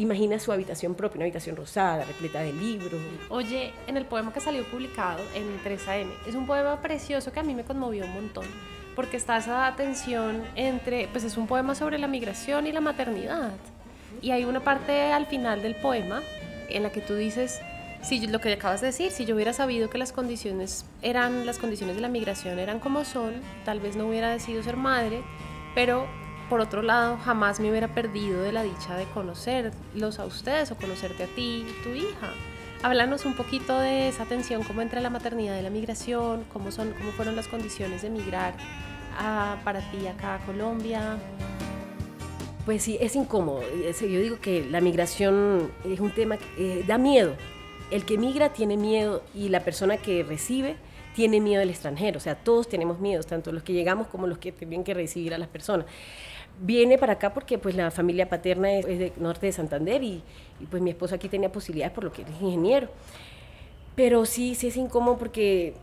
imagina 0.00 0.38
su 0.38 0.50
habitación 0.50 0.94
propia, 0.94 1.18
una 1.18 1.24
habitación 1.24 1.56
rosada, 1.56 2.04
repleta 2.04 2.40
de 2.40 2.52
libros. 2.52 3.00
Oye, 3.28 3.72
en 3.86 3.96
el 3.96 4.06
poema 4.06 4.32
que 4.32 4.40
salió 4.40 4.64
publicado 4.64 5.22
en 5.34 5.62
3AM, 5.62 6.10
es 6.26 6.34
un 6.34 6.46
poema 6.46 6.80
precioso 6.80 7.32
que 7.32 7.40
a 7.40 7.42
mí 7.42 7.54
me 7.54 7.64
conmovió 7.64 8.04
un 8.04 8.14
montón, 8.14 8.46
porque 8.96 9.18
está 9.18 9.36
esa 9.36 9.74
tensión 9.76 10.42
entre, 10.56 11.08
pues 11.08 11.24
es 11.24 11.36
un 11.36 11.46
poema 11.46 11.74
sobre 11.74 11.98
la 11.98 12.06
migración 12.06 12.66
y 12.66 12.72
la 12.72 12.80
maternidad. 12.80 13.52
Y 14.22 14.30
hay 14.30 14.44
una 14.44 14.60
parte 14.60 15.12
al 15.12 15.26
final 15.26 15.62
del 15.62 15.76
poema 15.76 16.22
en 16.70 16.82
la 16.82 16.90
que 16.90 17.00
tú 17.00 17.14
dices, 17.14 17.60
si 18.02 18.26
lo 18.26 18.40
que 18.40 18.52
acabas 18.52 18.80
de 18.80 18.88
decir, 18.88 19.10
si 19.10 19.26
yo 19.26 19.34
hubiera 19.34 19.52
sabido 19.52 19.90
que 19.90 19.98
las 19.98 20.12
condiciones 20.12 20.86
eran 21.02 21.44
las 21.44 21.58
condiciones 21.58 21.96
de 21.96 22.02
la 22.02 22.08
migración 22.08 22.58
eran 22.58 22.80
como 22.80 23.04
son, 23.04 23.34
tal 23.66 23.80
vez 23.80 23.96
no 23.96 24.08
hubiera 24.08 24.30
decidido 24.30 24.62
ser 24.62 24.76
madre, 24.76 25.22
pero 25.74 26.06
por 26.50 26.60
otro 26.60 26.82
lado, 26.82 27.16
jamás 27.24 27.60
me 27.60 27.70
hubiera 27.70 27.94
perdido 27.94 28.42
de 28.42 28.50
la 28.50 28.64
dicha 28.64 28.96
de 28.96 29.04
conocerlos 29.04 30.18
a 30.18 30.26
ustedes 30.26 30.72
o 30.72 30.76
conocerte 30.76 31.22
a 31.22 31.26
ti 31.28 31.64
tu 31.84 31.90
hija. 31.90 32.34
Háblanos 32.82 33.24
un 33.24 33.34
poquito 33.34 33.78
de 33.78 34.08
esa 34.08 34.24
tensión, 34.24 34.64
cómo 34.64 34.82
entra 34.82 35.00
la 35.00 35.10
maternidad 35.10 35.56
y 35.56 35.62
la 35.62 35.70
migración, 35.70 36.44
cómo, 36.52 36.72
son, 36.72 36.92
cómo 36.98 37.12
fueron 37.12 37.36
las 37.36 37.46
condiciones 37.46 38.02
de 38.02 38.10
migrar 38.10 38.54
para 39.64 39.80
ti 39.92 40.08
acá 40.08 40.36
a 40.36 40.38
Colombia. 40.40 41.18
Pues 42.64 42.82
sí, 42.82 42.98
es 43.00 43.14
incómodo. 43.14 43.62
Yo 44.00 44.20
digo 44.20 44.40
que 44.40 44.66
la 44.68 44.80
migración 44.80 45.70
es 45.84 46.00
un 46.00 46.10
tema 46.10 46.36
que 46.36 46.80
eh, 46.80 46.84
da 46.86 46.98
miedo. 46.98 47.36
El 47.92 48.04
que 48.04 48.18
migra 48.18 48.52
tiene 48.52 48.76
miedo 48.76 49.22
y 49.34 49.50
la 49.50 49.60
persona 49.60 49.98
que 49.98 50.24
recibe 50.24 50.76
tiene 51.14 51.40
miedo 51.40 51.60
del 51.60 51.70
extranjero. 51.70 52.18
O 52.18 52.20
sea, 52.20 52.34
todos 52.34 52.68
tenemos 52.68 52.98
miedos, 52.98 53.26
tanto 53.26 53.52
los 53.52 53.62
que 53.62 53.72
llegamos 53.72 54.08
como 54.08 54.26
los 54.26 54.38
que 54.38 54.52
tienen 54.52 54.84
que 54.84 54.94
recibir 54.94 55.32
a 55.34 55.38
las 55.38 55.48
personas 55.48 55.86
viene 56.60 56.98
para 56.98 57.14
acá 57.14 57.32
porque 57.32 57.58
pues 57.58 57.74
la 57.74 57.90
familia 57.90 58.28
paterna 58.28 58.72
es, 58.72 58.86
de 58.86 59.12
norte 59.16 59.46
de 59.46 59.52
Santander 59.52 60.02
y, 60.02 60.22
pues 60.70 60.82
mi 60.82 60.90
esposo 60.90 61.14
aquí 61.14 61.28
tenía 61.28 61.50
posibilidades 61.50 61.94
por 61.94 62.04
lo 62.04 62.12
que 62.12 62.22
es 62.22 62.28
ingeniero. 62.40 62.88
Pero 63.96 64.24
sí, 64.26 64.54
sí 64.54 64.68
es 64.68 64.76
incómodo 64.76 65.18
porque 65.18 65.74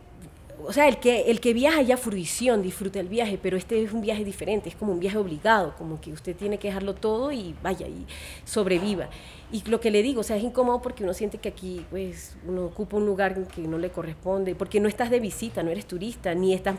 o 0.64 0.72
sea, 0.72 0.88
el 0.88 0.98
que, 0.98 1.30
el 1.30 1.40
que 1.40 1.54
viaja 1.54 1.82
ya 1.82 1.96
fruición, 1.96 2.62
disfruta 2.62 3.00
el 3.00 3.08
viaje, 3.08 3.38
pero 3.40 3.56
este 3.56 3.82
es 3.82 3.92
un 3.92 4.00
viaje 4.00 4.24
diferente, 4.24 4.68
es 4.68 4.74
como 4.74 4.92
un 4.92 5.00
viaje 5.00 5.18
obligado, 5.18 5.74
como 5.76 6.00
que 6.00 6.12
usted 6.12 6.36
tiene 6.36 6.58
que 6.58 6.68
dejarlo 6.68 6.94
todo 6.94 7.32
y 7.32 7.54
vaya, 7.62 7.86
y 7.86 8.06
sobreviva. 8.44 9.08
Y 9.50 9.62
lo 9.70 9.80
que 9.80 9.90
le 9.90 10.02
digo, 10.02 10.20
o 10.20 10.24
sea, 10.24 10.36
es 10.36 10.42
incómodo 10.42 10.82
porque 10.82 11.04
uno 11.04 11.14
siente 11.14 11.38
que 11.38 11.48
aquí, 11.48 11.86
pues, 11.88 12.36
uno 12.46 12.66
ocupa 12.66 12.98
un 12.98 13.06
lugar 13.06 13.46
que 13.48 13.62
no 13.62 13.78
le 13.78 13.88
corresponde, 13.88 14.54
porque 14.54 14.78
no 14.78 14.88
estás 14.88 15.10
de 15.10 15.20
visita, 15.20 15.62
no 15.62 15.70
eres 15.70 15.86
turista, 15.86 16.34
ni 16.34 16.52
estás, 16.52 16.76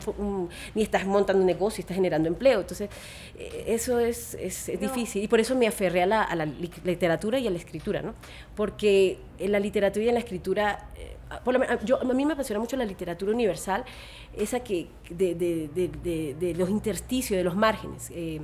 ni 0.75 0.83
estás 0.83 1.07
montando 1.07 1.41
un 1.41 1.47
negocio, 1.47 1.81
estás 1.81 1.95
generando 1.95 2.27
empleo. 2.27 2.59
Entonces, 2.59 2.89
eh, 3.39 3.63
eso 3.67 3.99
es, 3.99 4.35
es, 4.35 4.79
difícil. 4.79 5.23
Y 5.23 5.27
por 5.27 5.39
eso 5.39 5.55
me 5.55 5.65
aferré 5.65 6.03
a 6.03 6.05
la, 6.05 6.21
a 6.21 6.35
la, 6.35 6.45
literatura 6.45 7.39
y 7.39 7.47
a 7.47 7.49
la 7.49 7.57
escritura, 7.57 8.03
¿no? 8.03 8.13
Porque 8.55 9.17
en 9.39 9.51
la 9.51 9.59
literatura 9.59 10.05
y 10.05 10.09
en 10.09 10.13
la 10.13 10.19
escritura, 10.19 10.89
eh, 10.95 11.15
por 11.43 11.53
lo 11.53 11.59
menos, 11.59 11.83
yo, 11.85 12.01
a 12.01 12.03
mí 12.05 12.25
me 12.25 12.33
apasiona 12.33 12.59
mucho 12.59 12.75
la 12.77 12.85
literatura 12.85 13.31
universal, 13.31 13.85
esa 14.35 14.61
que 14.61 14.87
de, 15.09 15.35
de, 15.35 15.69
de, 15.73 16.35
de 16.39 16.53
los 16.55 16.69
intersticios, 16.69 17.37
de 17.37 17.43
los 17.43 17.55
márgenes. 17.55 18.11
Eh, 18.11 18.41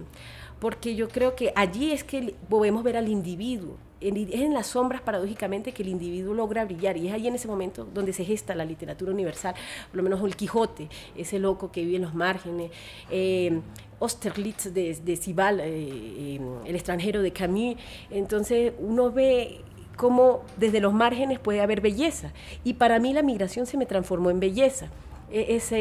porque 0.60 0.96
yo 0.96 1.10
creo 1.10 1.36
que 1.36 1.52
allí 1.56 1.92
es 1.92 2.04
que 2.04 2.36
podemos 2.50 2.84
ver 2.84 2.98
al 2.98 3.10
individuo, 3.10 3.78
es 4.02 4.42
en 4.42 4.54
las 4.54 4.68
sombras 4.68 5.02
paradójicamente 5.02 5.72
que 5.72 5.84
el 5.84 5.90
individuo 5.90 6.34
logra 6.34 6.66
brillar 6.66 6.98
y 6.98 7.08
es 7.08 7.14
ahí 7.14 7.28
en 7.28 7.36
ese 7.36 7.48
momento 7.48 7.88
donde 7.94 8.14
se 8.14 8.24
gesta 8.24 8.54
la 8.54 8.66
literatura 8.66 9.12
universal, 9.12 9.56
por 9.90 9.98
lo 9.98 10.04
menos 10.04 10.24
el 10.24 10.36
Quijote, 10.36 10.90
ese 11.16 11.40
loco 11.40 11.72
que 11.72 11.84
vive 11.84 11.98
en 11.98 12.04
los 12.04 12.14
márgenes, 12.14 12.72
eh, 13.10 13.60
Austerlitz 14.00 14.74
de, 14.74 14.94
de 14.94 15.16
Cibal, 15.16 15.60
eh, 15.60 15.66
eh, 15.66 16.40
el 16.66 16.76
extranjero 16.76 17.22
de 17.22 17.32
Camus, 17.32 17.76
entonces 18.10 18.74
uno 18.80 19.12
ve 19.12 19.62
cómo 19.96 20.42
desde 20.58 20.80
los 20.80 20.94
márgenes 20.94 21.40
puede 21.40 21.62
haber 21.62 21.82
belleza. 21.82 22.32
Y 22.64 22.74
para 22.74 23.00
mí 23.00 23.14
la 23.14 23.22
migración 23.22 23.66
se 23.66 23.78
me 23.78 23.86
transformó 23.86 24.30
en 24.30 24.40
belleza. 24.40 24.88
E, 25.32 25.56
esa, 25.56 25.78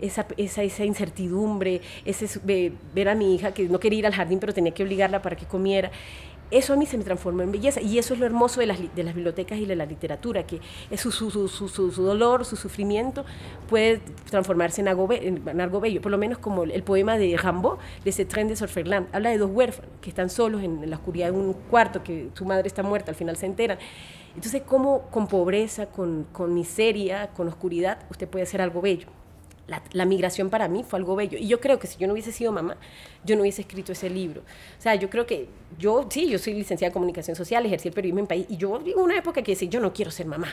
esa, 0.00 0.62
esa, 0.64 0.84
incertidumbre, 0.84 1.80
ese 2.04 2.26
ver 2.94 3.08
a 3.08 3.14
mi 3.14 3.34
hija 3.34 3.52
que 3.54 3.68
no 3.68 3.78
quería 3.78 4.00
ir 4.00 4.06
al 4.06 4.14
jardín 4.14 4.40
pero 4.40 4.52
tenía 4.52 4.74
que 4.74 4.82
obligarla 4.82 5.22
para 5.22 5.36
que 5.36 5.46
comiera 5.46 5.90
eso 6.52 6.74
a 6.74 6.76
mí 6.76 6.86
se 6.86 6.98
me 6.98 7.04
transformó 7.04 7.42
en 7.42 7.50
belleza 7.50 7.80
y 7.80 7.98
eso 7.98 8.14
es 8.14 8.20
lo 8.20 8.26
hermoso 8.26 8.60
de 8.60 8.66
las, 8.66 8.78
de 8.94 9.02
las 9.02 9.14
bibliotecas 9.14 9.58
y 9.58 9.66
de 9.66 9.74
la 9.74 9.86
literatura, 9.86 10.46
que 10.46 10.60
es 10.90 11.00
su, 11.00 11.10
su, 11.10 11.30
su, 11.30 11.68
su 11.68 12.02
dolor, 12.02 12.44
su 12.44 12.56
sufrimiento 12.56 13.24
puede 13.68 14.00
transformarse 14.28 14.80
en 14.80 14.88
algo, 14.88 15.08
en 15.10 15.60
algo, 15.60 15.80
bello, 15.80 16.00
por 16.00 16.12
lo 16.12 16.18
menos 16.18 16.38
como 16.38 16.64
el, 16.64 16.82
poema 16.82 17.16
de 17.16 17.36
Rambo, 17.36 17.78
de 18.04 18.12
tren 18.26 18.48
de 18.48 18.56
Sorferland, 18.56 19.08
habla 19.12 19.30
de 19.30 19.38
dos 19.38 19.50
huérfanos 19.50 19.90
que 20.00 20.10
están 20.10 20.30
solos 20.30 20.62
en, 20.62 20.88
la 20.88 20.96
oscuridad 20.96 21.32
de 21.32 21.38
un 21.38 21.54
cuarto, 21.54 22.02
que 22.02 22.28
su 22.34 22.44
madre 22.44 22.68
está 22.68 22.82
muerta, 22.82 23.10
al 23.10 23.16
final 23.16 23.36
se 23.36 23.46
enteran. 23.46 23.78
Entonces, 24.34 24.62
¿cómo 24.66 25.02
con 25.10 25.26
pobreza, 25.26 25.86
con, 25.86 26.26
con 26.32 26.54
miseria, 26.54 27.28
con 27.28 27.48
oscuridad, 27.48 27.98
usted 28.10 28.28
puede 28.28 28.44
hacer 28.44 28.60
algo 28.60 28.80
bello? 28.80 29.08
La, 29.66 30.04
migración 30.04 30.50
para 30.50 30.68
mí 30.68 30.84
fue 30.84 30.98
algo 30.98 31.16
bello. 31.16 31.38
Y 31.38 31.46
yo 31.46 31.60
creo 31.60 31.78
que 31.78 31.86
si 31.86 31.98
yo 31.98 32.06
no 32.06 32.12
hubiese 32.12 32.32
sido 32.32 32.52
mamá, 32.52 32.76
yo 33.24 33.36
no 33.36 33.42
hubiese 33.42 33.62
escrito 33.62 33.92
ese 33.92 34.10
libro. 34.10 34.42
O 34.78 34.82
sea, 34.82 34.94
yo 34.94 35.08
creo 35.08 35.26
que 35.26 35.48
yo, 35.78 36.06
sí, 36.10 36.28
yo 36.28 36.38
soy 36.38 36.54
licenciada 36.54 36.88
en 36.88 36.92
comunicación 36.92 37.36
social, 37.36 37.64
ejercí 37.64 37.88
el 37.88 37.94
periodismo 37.94 38.20
en 38.20 38.26
país, 38.26 38.46
y 38.48 38.56
yo 38.56 38.78
vivo 38.80 39.02
una 39.02 39.16
época 39.16 39.42
que 39.42 39.52
decía, 39.52 39.68
yo 39.68 39.80
no 39.80 39.92
quiero 39.92 40.10
ser 40.10 40.26
mamá. 40.26 40.48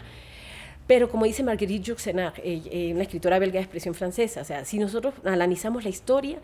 Pero 0.88 1.10
como 1.10 1.26
dice 1.26 1.44
Marguerite 1.44 1.84
Yourcenar, 1.84 2.34
eh, 2.44 2.62
eh, 2.72 2.92
una 2.94 3.04
escritora 3.04 3.38
belga 3.38 3.60
de 3.60 3.64
expresión 3.64 3.94
francesa, 3.94 4.42
o 4.42 4.46
sea, 4.46 4.66
si 4.66 4.80
nosotros 4.80 5.14
analizamos 5.24 5.84
la 5.84 5.90
historia, 5.90 6.40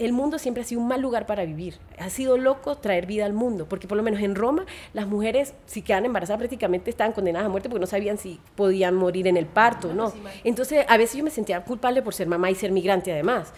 el 0.00 0.12
mundo 0.14 0.38
siempre 0.38 0.62
ha 0.62 0.66
sido 0.66 0.80
un 0.80 0.88
mal 0.88 1.00
lugar 1.00 1.26
para 1.26 1.44
vivir. 1.44 1.78
Ha 1.98 2.08
sido 2.08 2.38
loco 2.38 2.76
traer 2.76 3.06
vida 3.06 3.26
al 3.26 3.34
mundo, 3.34 3.66
porque 3.68 3.86
por 3.86 3.96
lo 3.98 4.02
menos 4.02 4.20
en 4.20 4.34
Roma 4.34 4.64
las 4.94 5.06
mujeres, 5.06 5.52
si 5.66 5.82
quedan 5.82 6.06
embarazadas, 6.06 6.38
prácticamente 6.38 6.90
estaban 6.90 7.12
condenadas 7.12 7.46
a 7.46 7.50
muerte 7.50 7.68
porque 7.68 7.80
no 7.80 7.86
sabían 7.86 8.16
si 8.16 8.40
podían 8.56 8.94
morir 8.94 9.28
en 9.28 9.36
el 9.36 9.46
parto, 9.46 9.92
¿no? 9.92 10.12
Entonces, 10.42 10.86
a 10.88 10.96
veces 10.96 11.18
yo 11.18 11.24
me 11.24 11.30
sentía 11.30 11.62
culpable 11.64 12.00
por 12.00 12.14
ser 12.14 12.26
mamá 12.26 12.50
y 12.50 12.54
ser 12.54 12.72
migrante 12.72 13.12
además. 13.12 13.52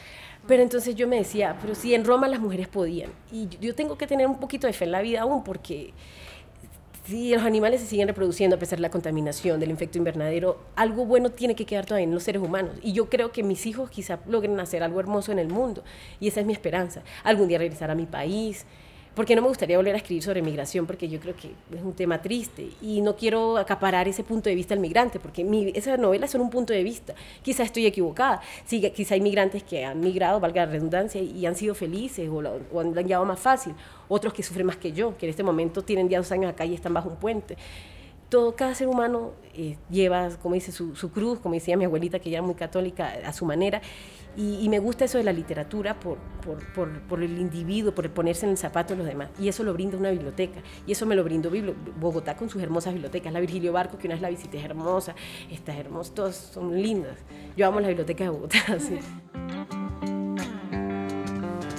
Pero 0.48 0.64
entonces 0.64 0.96
yo 0.96 1.06
me 1.06 1.16
decía, 1.16 1.56
pero 1.60 1.76
si 1.76 1.94
en 1.94 2.04
Roma 2.04 2.26
las 2.26 2.40
mujeres 2.40 2.66
podían. 2.66 3.10
Y 3.30 3.48
yo 3.60 3.76
tengo 3.76 3.96
que 3.96 4.08
tener 4.08 4.26
un 4.26 4.40
poquito 4.40 4.66
de 4.66 4.72
fe 4.72 4.86
en 4.86 4.92
la 4.92 5.00
vida 5.00 5.20
aún, 5.20 5.44
porque 5.44 5.92
si 7.04 7.34
los 7.34 7.42
animales 7.42 7.80
se 7.80 7.86
siguen 7.88 8.08
reproduciendo 8.08 8.56
a 8.56 8.58
pesar 8.58 8.78
de 8.78 8.82
la 8.82 8.90
contaminación, 8.90 9.58
del 9.58 9.72
efecto 9.72 9.98
invernadero, 9.98 10.60
algo 10.76 11.04
bueno 11.04 11.30
tiene 11.30 11.56
que 11.56 11.66
quedar 11.66 11.84
todavía 11.84 12.04
en 12.04 12.14
los 12.14 12.22
seres 12.22 12.40
humanos. 12.40 12.76
Y 12.82 12.92
yo 12.92 13.08
creo 13.08 13.32
que 13.32 13.42
mis 13.42 13.66
hijos 13.66 13.90
quizá 13.90 14.20
logren 14.28 14.58
hacer 14.60 14.82
algo 14.82 15.00
hermoso 15.00 15.32
en 15.32 15.40
el 15.40 15.48
mundo. 15.48 15.82
Y 16.20 16.28
esa 16.28 16.40
es 16.40 16.46
mi 16.46 16.52
esperanza. 16.52 17.02
Algún 17.24 17.48
día 17.48 17.58
regresar 17.58 17.90
a 17.90 17.96
mi 17.96 18.06
país, 18.06 18.66
porque 19.14 19.36
no 19.36 19.42
me 19.42 19.48
gustaría 19.48 19.76
volver 19.76 19.94
a 19.94 19.98
escribir 19.98 20.22
sobre 20.22 20.40
migración, 20.40 20.86
porque 20.86 21.08
yo 21.08 21.20
creo 21.20 21.36
que 21.36 21.48
es 21.76 21.82
un 21.82 21.92
tema 21.92 22.22
triste 22.22 22.70
y 22.80 23.02
no 23.02 23.14
quiero 23.14 23.58
acaparar 23.58 24.08
ese 24.08 24.24
punto 24.24 24.48
de 24.48 24.54
vista 24.54 24.74
del 24.74 24.80
migrante, 24.80 25.18
porque 25.20 25.44
mi, 25.44 25.70
esas 25.74 25.98
novelas 25.98 26.30
son 26.30 26.40
un 26.40 26.50
punto 26.50 26.72
de 26.72 26.82
vista. 26.82 27.14
Quizá 27.42 27.62
estoy 27.62 27.86
equivocada, 27.86 28.40
sí, 28.64 28.80
quizá 28.90 29.14
hay 29.14 29.20
migrantes 29.20 29.62
que 29.62 29.84
han 29.84 30.00
migrado, 30.00 30.40
valga 30.40 30.64
la 30.64 30.72
redundancia, 30.72 31.20
y 31.20 31.44
han 31.44 31.54
sido 31.56 31.74
felices 31.74 32.28
o, 32.28 32.42
o 32.72 32.80
han 32.80 32.94
llevado 32.94 33.26
más 33.26 33.38
fácil, 33.38 33.74
otros 34.08 34.32
que 34.32 34.42
sufren 34.42 34.66
más 34.66 34.76
que 34.76 34.92
yo, 34.92 35.16
que 35.18 35.26
en 35.26 35.30
este 35.30 35.42
momento 35.42 35.82
tienen 35.82 36.08
ya 36.08 36.18
dos 36.18 36.32
años 36.32 36.50
acá 36.50 36.64
y 36.64 36.74
están 36.74 36.94
bajo 36.94 37.10
un 37.10 37.16
puente. 37.16 37.56
Todo, 38.30 38.56
cada 38.56 38.74
ser 38.74 38.88
humano 38.88 39.32
eh, 39.54 39.76
lleva, 39.90 40.30
como 40.40 40.54
dice, 40.54 40.72
su, 40.72 40.96
su, 40.96 41.10
cruz, 41.12 41.38
como 41.38 41.54
decía 41.54 41.76
mi 41.76 41.84
abuelita, 41.84 42.18
que 42.18 42.30
ya 42.30 42.38
era 42.38 42.46
muy 42.46 42.54
católica 42.54 43.12
a 43.26 43.32
su 43.34 43.44
manera, 43.44 43.82
y, 44.36 44.68
me 44.70 44.78
gusta 44.78 45.04
eso 45.04 45.18
de 45.18 45.24
la 45.24 45.32
literatura 45.32 46.00
por, 46.00 46.16
por, 46.74 47.00
por, 47.00 47.22
el 47.22 47.38
individuo, 47.38 47.94
por 47.94 48.08
ponerse 48.10 48.46
en 48.46 48.52
el 48.52 48.58
zapato 48.58 48.94
de 48.94 48.98
los 48.98 49.06
demás. 49.06 49.28
Y 49.38 49.48
eso 49.48 49.62
lo 49.62 49.74
brinda 49.74 49.98
una 49.98 50.10
biblioteca. 50.10 50.60
Y 50.86 50.92
eso 50.92 51.04
me 51.04 51.14
lo 51.14 51.22
brindó 51.22 51.50
Bogotá 52.00 52.34
con 52.34 52.48
sus 52.48 52.62
hermosas 52.62 52.94
bibliotecas. 52.94 53.30
La 53.32 53.40
Virgilio 53.40 53.72
Barco, 53.72 53.98
que 53.98 54.06
una 54.06 54.14
vez 54.14 54.22
la 54.22 54.30
visité, 54.30 54.58
es 54.58 54.64
hermosa. 54.64 55.14
Estas 55.50 55.76
hermosas, 55.76 56.14
todas 56.14 56.36
son 56.36 56.80
lindas. 56.80 57.18
Yo 57.56 57.66
amo 57.66 57.80
la 57.80 57.88
biblioteca 57.88 58.24
de 58.24 58.30
Bogotá. 58.30 58.58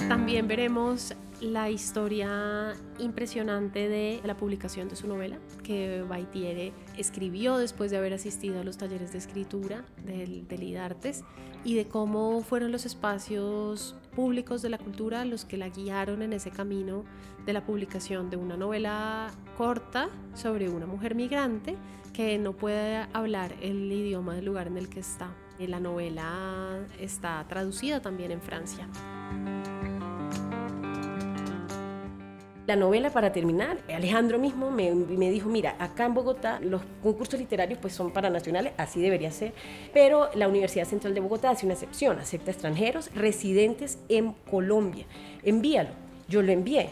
También 0.07 0.47
veremos 0.47 1.15
la 1.43 1.69
historia 1.69 2.73
impresionante 2.99 3.89
de 3.89 4.21
la 4.23 4.37
publicación 4.37 4.87
de 4.87 4.95
su 4.95 5.07
novela, 5.07 5.37
que 5.63 6.03
Baitiere 6.07 6.73
escribió 6.97 7.57
después 7.57 7.91
de 7.91 7.97
haber 7.97 8.13
asistido 8.13 8.61
a 8.61 8.63
los 8.63 8.77
talleres 8.77 9.11
de 9.11 9.17
escritura 9.17 9.83
del, 10.05 10.47
del 10.47 10.63
IDARTES 10.63 11.23
y 11.63 11.75
de 11.75 11.87
cómo 11.87 12.41
fueron 12.41 12.71
los 12.71 12.85
espacios 12.85 13.95
públicos 14.15 14.61
de 14.61 14.69
la 14.69 14.77
cultura 14.77 15.25
los 15.25 15.45
que 15.45 15.57
la 15.57 15.69
guiaron 15.69 16.21
en 16.21 16.33
ese 16.33 16.51
camino 16.51 17.03
de 17.45 17.53
la 17.53 17.65
publicación 17.65 18.29
de 18.29 18.37
una 18.37 18.55
novela 18.55 19.31
corta 19.57 20.09
sobre 20.33 20.69
una 20.69 20.85
mujer 20.85 21.15
migrante 21.15 21.75
que 22.13 22.37
no 22.37 22.53
puede 22.53 23.07
hablar 23.11 23.55
el 23.61 23.91
idioma 23.91 24.35
del 24.35 24.45
lugar 24.45 24.67
en 24.67 24.77
el 24.77 24.87
que 24.87 24.99
está. 24.99 25.35
La 25.59 25.79
novela 25.79 26.79
está 26.99 27.45
traducida 27.47 28.01
también 28.01 28.31
en 28.31 28.41
Francia. 28.41 28.89
La 32.65 32.77
novela, 32.77 33.09
para 33.09 33.33
terminar, 33.33 33.77
Alejandro 33.93 34.39
mismo 34.39 34.71
me, 34.71 34.91
me, 34.93 35.29
dijo, 35.29 35.49
mira, 35.49 35.75
acá 35.79 36.05
en 36.05 36.13
Bogotá 36.13 36.61
los 36.61 36.81
concursos 37.01 37.37
literarios 37.37 37.77
pues 37.77 37.93
son 37.93 38.11
para 38.11 38.29
nacionales, 38.29 38.71
así 38.77 39.01
debería 39.01 39.31
ser, 39.31 39.53
pero 39.93 40.29
la 40.33 40.47
Universidad 40.47 40.85
Central 40.85 41.13
de 41.13 41.19
Bogotá 41.19 41.49
hace 41.49 41.65
una 41.65 41.73
excepción, 41.73 42.19
acepta 42.19 42.51
extranjeros 42.51 43.13
residentes 43.13 43.99
en 44.07 44.31
Colombia. 44.49 45.05
Envíalo. 45.43 45.89
Yo 46.29 46.41
lo 46.41 46.53
envié. 46.53 46.89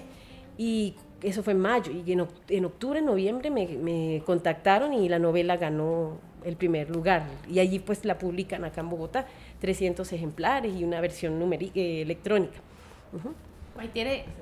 Y 0.57 0.95
eso 1.21 1.41
fue 1.41 1.53
en 1.53 1.59
mayo. 1.59 1.91
Y 1.91 2.11
en, 2.11 2.27
en 2.49 2.65
octubre, 2.65 2.99
en 2.99 3.05
noviembre 3.05 3.49
me, 3.49 3.67
me, 3.67 4.21
contactaron 4.25 4.93
y 4.93 5.07
la 5.07 5.19
novela 5.19 5.57
ganó 5.57 6.17
el 6.43 6.55
primer 6.55 6.89
lugar. 6.89 7.25
Y 7.49 7.59
allí 7.59 7.79
pues 7.79 8.03
la 8.05 8.17
publican 8.17 8.65
acá 8.65 8.81
en 8.81 8.89
Bogotá, 8.89 9.25
300 9.59 10.11
ejemplares 10.11 10.75
y 10.75 10.83
una 10.83 10.99
versión 10.99 11.41
eh, 11.53 12.01
electrónica. 12.01 12.59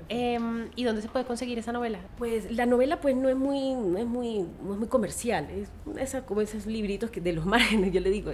Em, 0.09 0.69
¿y 0.75 0.83
dónde 0.83 1.01
se 1.01 1.07
puede 1.07 1.25
conseguir 1.25 1.59
esa 1.59 1.71
novela? 1.71 1.99
Pues 2.17 2.51
la 2.51 2.65
novela 2.65 2.99
pues 2.99 3.15
no 3.15 3.29
es 3.29 3.35
muy, 3.35 3.73
no 3.73 3.97
es 3.97 4.05
muy, 4.05 4.45
no 4.63 4.73
es 4.73 4.79
muy 4.79 4.87
comercial, 4.87 5.47
es 5.51 5.69
esa, 5.99 6.25
como 6.25 6.41
esos 6.41 6.65
libritos 6.65 7.09
que 7.11 7.21
de 7.21 7.33
los 7.33 7.45
márgenes, 7.45 7.93
yo 7.93 8.01
le 8.01 8.09
digo, 8.09 8.31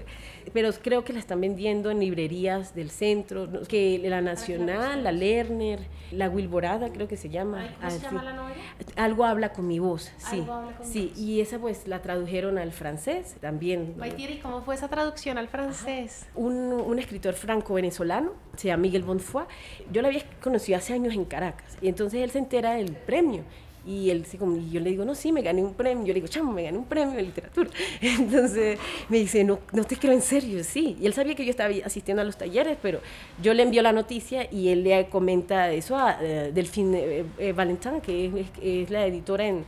pero 0.53 0.71
creo 0.81 1.03
que 1.03 1.13
la 1.13 1.19
están 1.19 1.41
vendiendo 1.41 1.91
en 1.91 1.99
librerías 1.99 2.73
del 2.75 2.89
centro, 2.91 3.49
que 3.67 3.99
la 4.03 4.21
Nacional, 4.21 5.03
la 5.03 5.11
Lerner, 5.11 5.81
la 6.11 6.29
Wilborada 6.29 6.89
creo 6.91 7.07
que 7.07 7.17
se 7.17 7.29
llama. 7.29 7.75
¿Cómo 7.79 7.91
se 7.91 7.99
llama 7.99 8.23
la 8.23 8.33
novela? 8.33 8.61
Algo 8.95 9.25
habla 9.25 9.53
con 9.53 9.67
mi 9.67 9.79
voz, 9.79 10.11
sí. 10.17 10.45
sí, 10.81 11.13
y 11.15 11.41
esa 11.41 11.59
pues 11.59 11.87
la 11.87 12.01
tradujeron 12.01 12.57
al 12.57 12.71
francés 12.71 13.35
también. 13.41 13.95
¿y 14.17 14.37
cómo 14.37 14.61
fue 14.61 14.75
esa 14.75 14.87
traducción 14.87 15.37
al 15.37 15.49
francés? 15.49 16.25
Un, 16.35 16.55
un 16.55 16.99
escritor 16.99 17.33
franco-venezolano, 17.33 18.31
se 18.55 18.69
llama 18.69 18.81
Miguel 18.81 19.03
Bonfoy, 19.03 19.43
yo 19.91 20.01
lo 20.01 20.07
había 20.07 20.23
conocido 20.41 20.77
hace 20.77 20.94
años 20.95 21.13
en 21.13 21.25
Caracas. 21.25 21.77
Y 21.81 21.87
entonces 21.87 22.21
él 22.21 22.31
se 22.31 22.39
entera 22.39 22.73
del 22.75 22.91
premio. 22.93 23.43
Y, 23.87 24.09
él, 24.09 24.25
y 24.31 24.71
yo 24.71 24.79
le 24.79 24.89
digo, 24.89 25.05
no, 25.05 25.13
sí, 25.13 25.31
me 25.31 25.43
gané 25.43 25.63
un 25.63 25.75
premio. 25.75 26.03
Yo 26.05 26.07
le 26.07 26.15
digo, 26.15 26.27
chamo, 26.27 26.51
me 26.51 26.63
gané 26.63 26.77
un 26.77 26.85
premio 26.85 27.15
de 27.15 27.21
literatura. 27.21 27.69
Entonces 28.01 28.79
me 29.09 29.19
dice, 29.19 29.43
no, 29.43 29.59
no 29.73 29.83
te 29.83 29.95
creo 29.95 30.11
en 30.11 30.23
serio, 30.23 30.63
sí. 30.63 30.97
Y 30.99 31.05
él 31.05 31.13
sabía 31.13 31.35
que 31.35 31.45
yo 31.45 31.51
estaba 31.51 31.71
asistiendo 31.85 32.23
a 32.23 32.25
los 32.25 32.35
talleres, 32.35 32.79
pero 32.81 32.99
yo 33.43 33.53
le 33.53 33.61
envío 33.61 33.83
la 33.83 33.91
noticia 33.91 34.51
y 34.51 34.69
él 34.69 34.83
le 34.83 35.07
comenta 35.07 35.71
eso 35.71 35.95
a 35.97 36.17
uh, 36.19 36.51
Delphine 36.51 36.97
eh, 36.97 37.25
eh, 37.37 37.53
Valentin, 37.53 38.01
que 38.01 38.25
es, 38.25 38.33
es, 38.59 38.89
la 38.89 39.05
editora 39.05 39.45
en, 39.45 39.65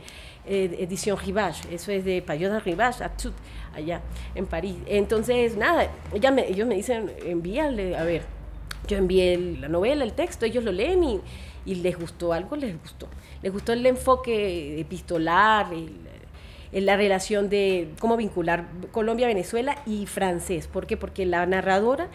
eh, 0.50 0.76
edición 0.80 1.18
Rivage, 1.18 1.72
eso 1.74 1.92
es 1.92 2.04
de 2.04 2.22
Payot 2.22 2.64
Rivage, 2.64 3.04
allá 3.74 4.00
en 4.34 4.46
París. 4.46 4.76
Entonces, 4.86 5.56
nada, 5.56 5.90
ella 6.12 6.30
me, 6.30 6.48
ellos 6.48 6.66
me 6.66 6.74
dicen, 6.74 7.12
envíale, 7.24 7.94
a 7.96 8.04
ver, 8.04 8.22
yo 8.86 8.96
envié 8.96 9.36
la 9.60 9.68
novela, 9.68 10.04
el 10.04 10.12
texto, 10.12 10.46
ellos 10.46 10.64
lo 10.64 10.72
leen 10.72 11.04
y, 11.04 11.20
y, 11.66 11.76
les 11.76 11.98
gustó 11.98 12.32
algo, 12.32 12.56
les 12.56 12.80
gustó. 12.80 13.08
Les 13.42 13.52
gustó 13.52 13.72
el 13.72 13.84
enfoque 13.86 14.80
epistolar, 14.80 15.68
la 16.72 16.96
relación 16.96 17.48
de 17.48 17.90
cómo 17.98 18.16
vincular 18.16 18.68
Colombia, 18.92 19.26
Venezuela 19.26 19.78
y 19.86 20.06
francés. 20.06 20.66
¿Por 20.66 20.86
qué? 20.86 20.96
Porque 20.96 21.26
la 21.26 21.46
narradora 21.46 22.08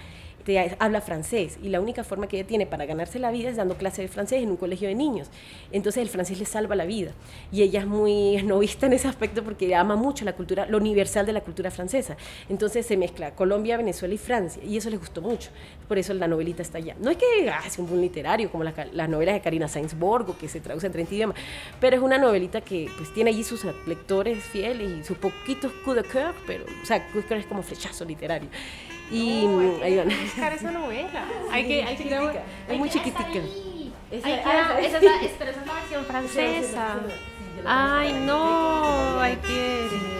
habla 0.79 1.01
francés 1.01 1.57
y 1.61 1.69
la 1.69 1.79
única 1.79 2.03
forma 2.03 2.27
que 2.27 2.37
ella 2.37 2.47
tiene 2.47 2.65
para 2.65 2.85
ganarse 2.85 3.19
la 3.19 3.31
vida 3.31 3.49
es 3.49 3.55
dando 3.55 3.75
clase 3.75 4.01
de 4.01 4.07
francés 4.07 4.43
en 4.43 4.49
un 4.49 4.57
colegio 4.57 4.87
de 4.87 4.95
niños. 4.95 5.29
Entonces 5.71 6.01
el 6.01 6.09
francés 6.09 6.39
le 6.39 6.45
salva 6.45 6.75
la 6.75 6.85
vida 6.85 7.11
y 7.51 7.61
ella 7.61 7.81
es 7.81 7.87
muy 7.87 8.35
esnovista 8.37 8.85
en 8.85 8.93
ese 8.93 9.07
aspecto 9.07 9.43
porque 9.43 9.73
ama 9.75 9.95
mucho 9.95 10.25
la 10.25 10.33
cultura, 10.33 10.65
lo 10.65 10.77
universal 10.77 11.25
de 11.25 11.33
la 11.33 11.41
cultura 11.41 11.71
francesa. 11.71 12.17
Entonces 12.49 12.85
se 12.85 12.97
mezcla 12.97 13.35
Colombia, 13.35 13.77
Venezuela 13.77 14.13
y 14.13 14.17
Francia 14.17 14.63
y 14.63 14.77
eso 14.77 14.89
les 14.89 14.99
gustó 14.99 15.21
mucho. 15.21 15.49
Por 15.87 15.97
eso 15.97 16.13
la 16.13 16.27
novelita 16.27 16.61
está 16.61 16.77
allá. 16.77 16.95
No 16.99 17.09
es 17.09 17.17
que 17.17 17.49
ah, 17.49 17.61
sea 17.69 17.83
un 17.83 17.89
boom 17.89 18.01
literario 18.01 18.51
como 18.51 18.63
las 18.63 19.09
novelas 19.09 19.35
de 19.35 19.41
Karina 19.41 19.67
Sainz 19.67 19.97
Borgo 19.97 20.37
que 20.37 20.47
se 20.47 20.59
traducen 20.59 20.87
en 20.87 20.93
30 20.93 21.15
idiomas, 21.15 21.37
pero 21.79 21.95
es 21.95 22.01
una 22.01 22.17
novelita 22.17 22.61
que 22.61 22.89
pues 22.97 23.13
tiene 23.13 23.29
allí 23.29 23.43
sus 23.43 23.65
lectores 23.87 24.43
fieles 24.43 24.89
y 24.99 25.03
sus 25.03 25.17
poquitos 25.17 25.71
coup 25.83 25.95
de 25.95 26.03
coeur, 26.03 26.33
pero 26.45 26.65
o 26.65 26.85
sea, 26.85 27.05
coup 27.07 27.21
de 27.21 27.27
coeur 27.27 27.39
es 27.39 27.45
como 27.45 27.63
flechazo 27.63 28.05
literario. 28.05 28.49
Y 29.13 29.45
ahí 29.83 29.97
van. 29.97 30.09
buscar 30.09 30.53
esa 30.53 30.71
novela. 30.71 31.25
hay 31.51 31.67
que, 31.67 31.83
hay 31.83 31.95
que, 31.95 32.39
es 32.67 32.77
muy 32.79 32.89
chiquitica. 32.89 33.27
Esa, 34.09 34.29
esa, 34.29 34.79
es 34.79 35.03
la, 35.03 35.21
esa 35.21 35.49
es 35.49 35.57
la 35.65 35.73
versión 35.73 36.05
francesa. 36.05 36.99
Ay, 37.63 38.13
no, 38.25 39.19
ay, 39.19 39.37
quiere. 39.37 40.13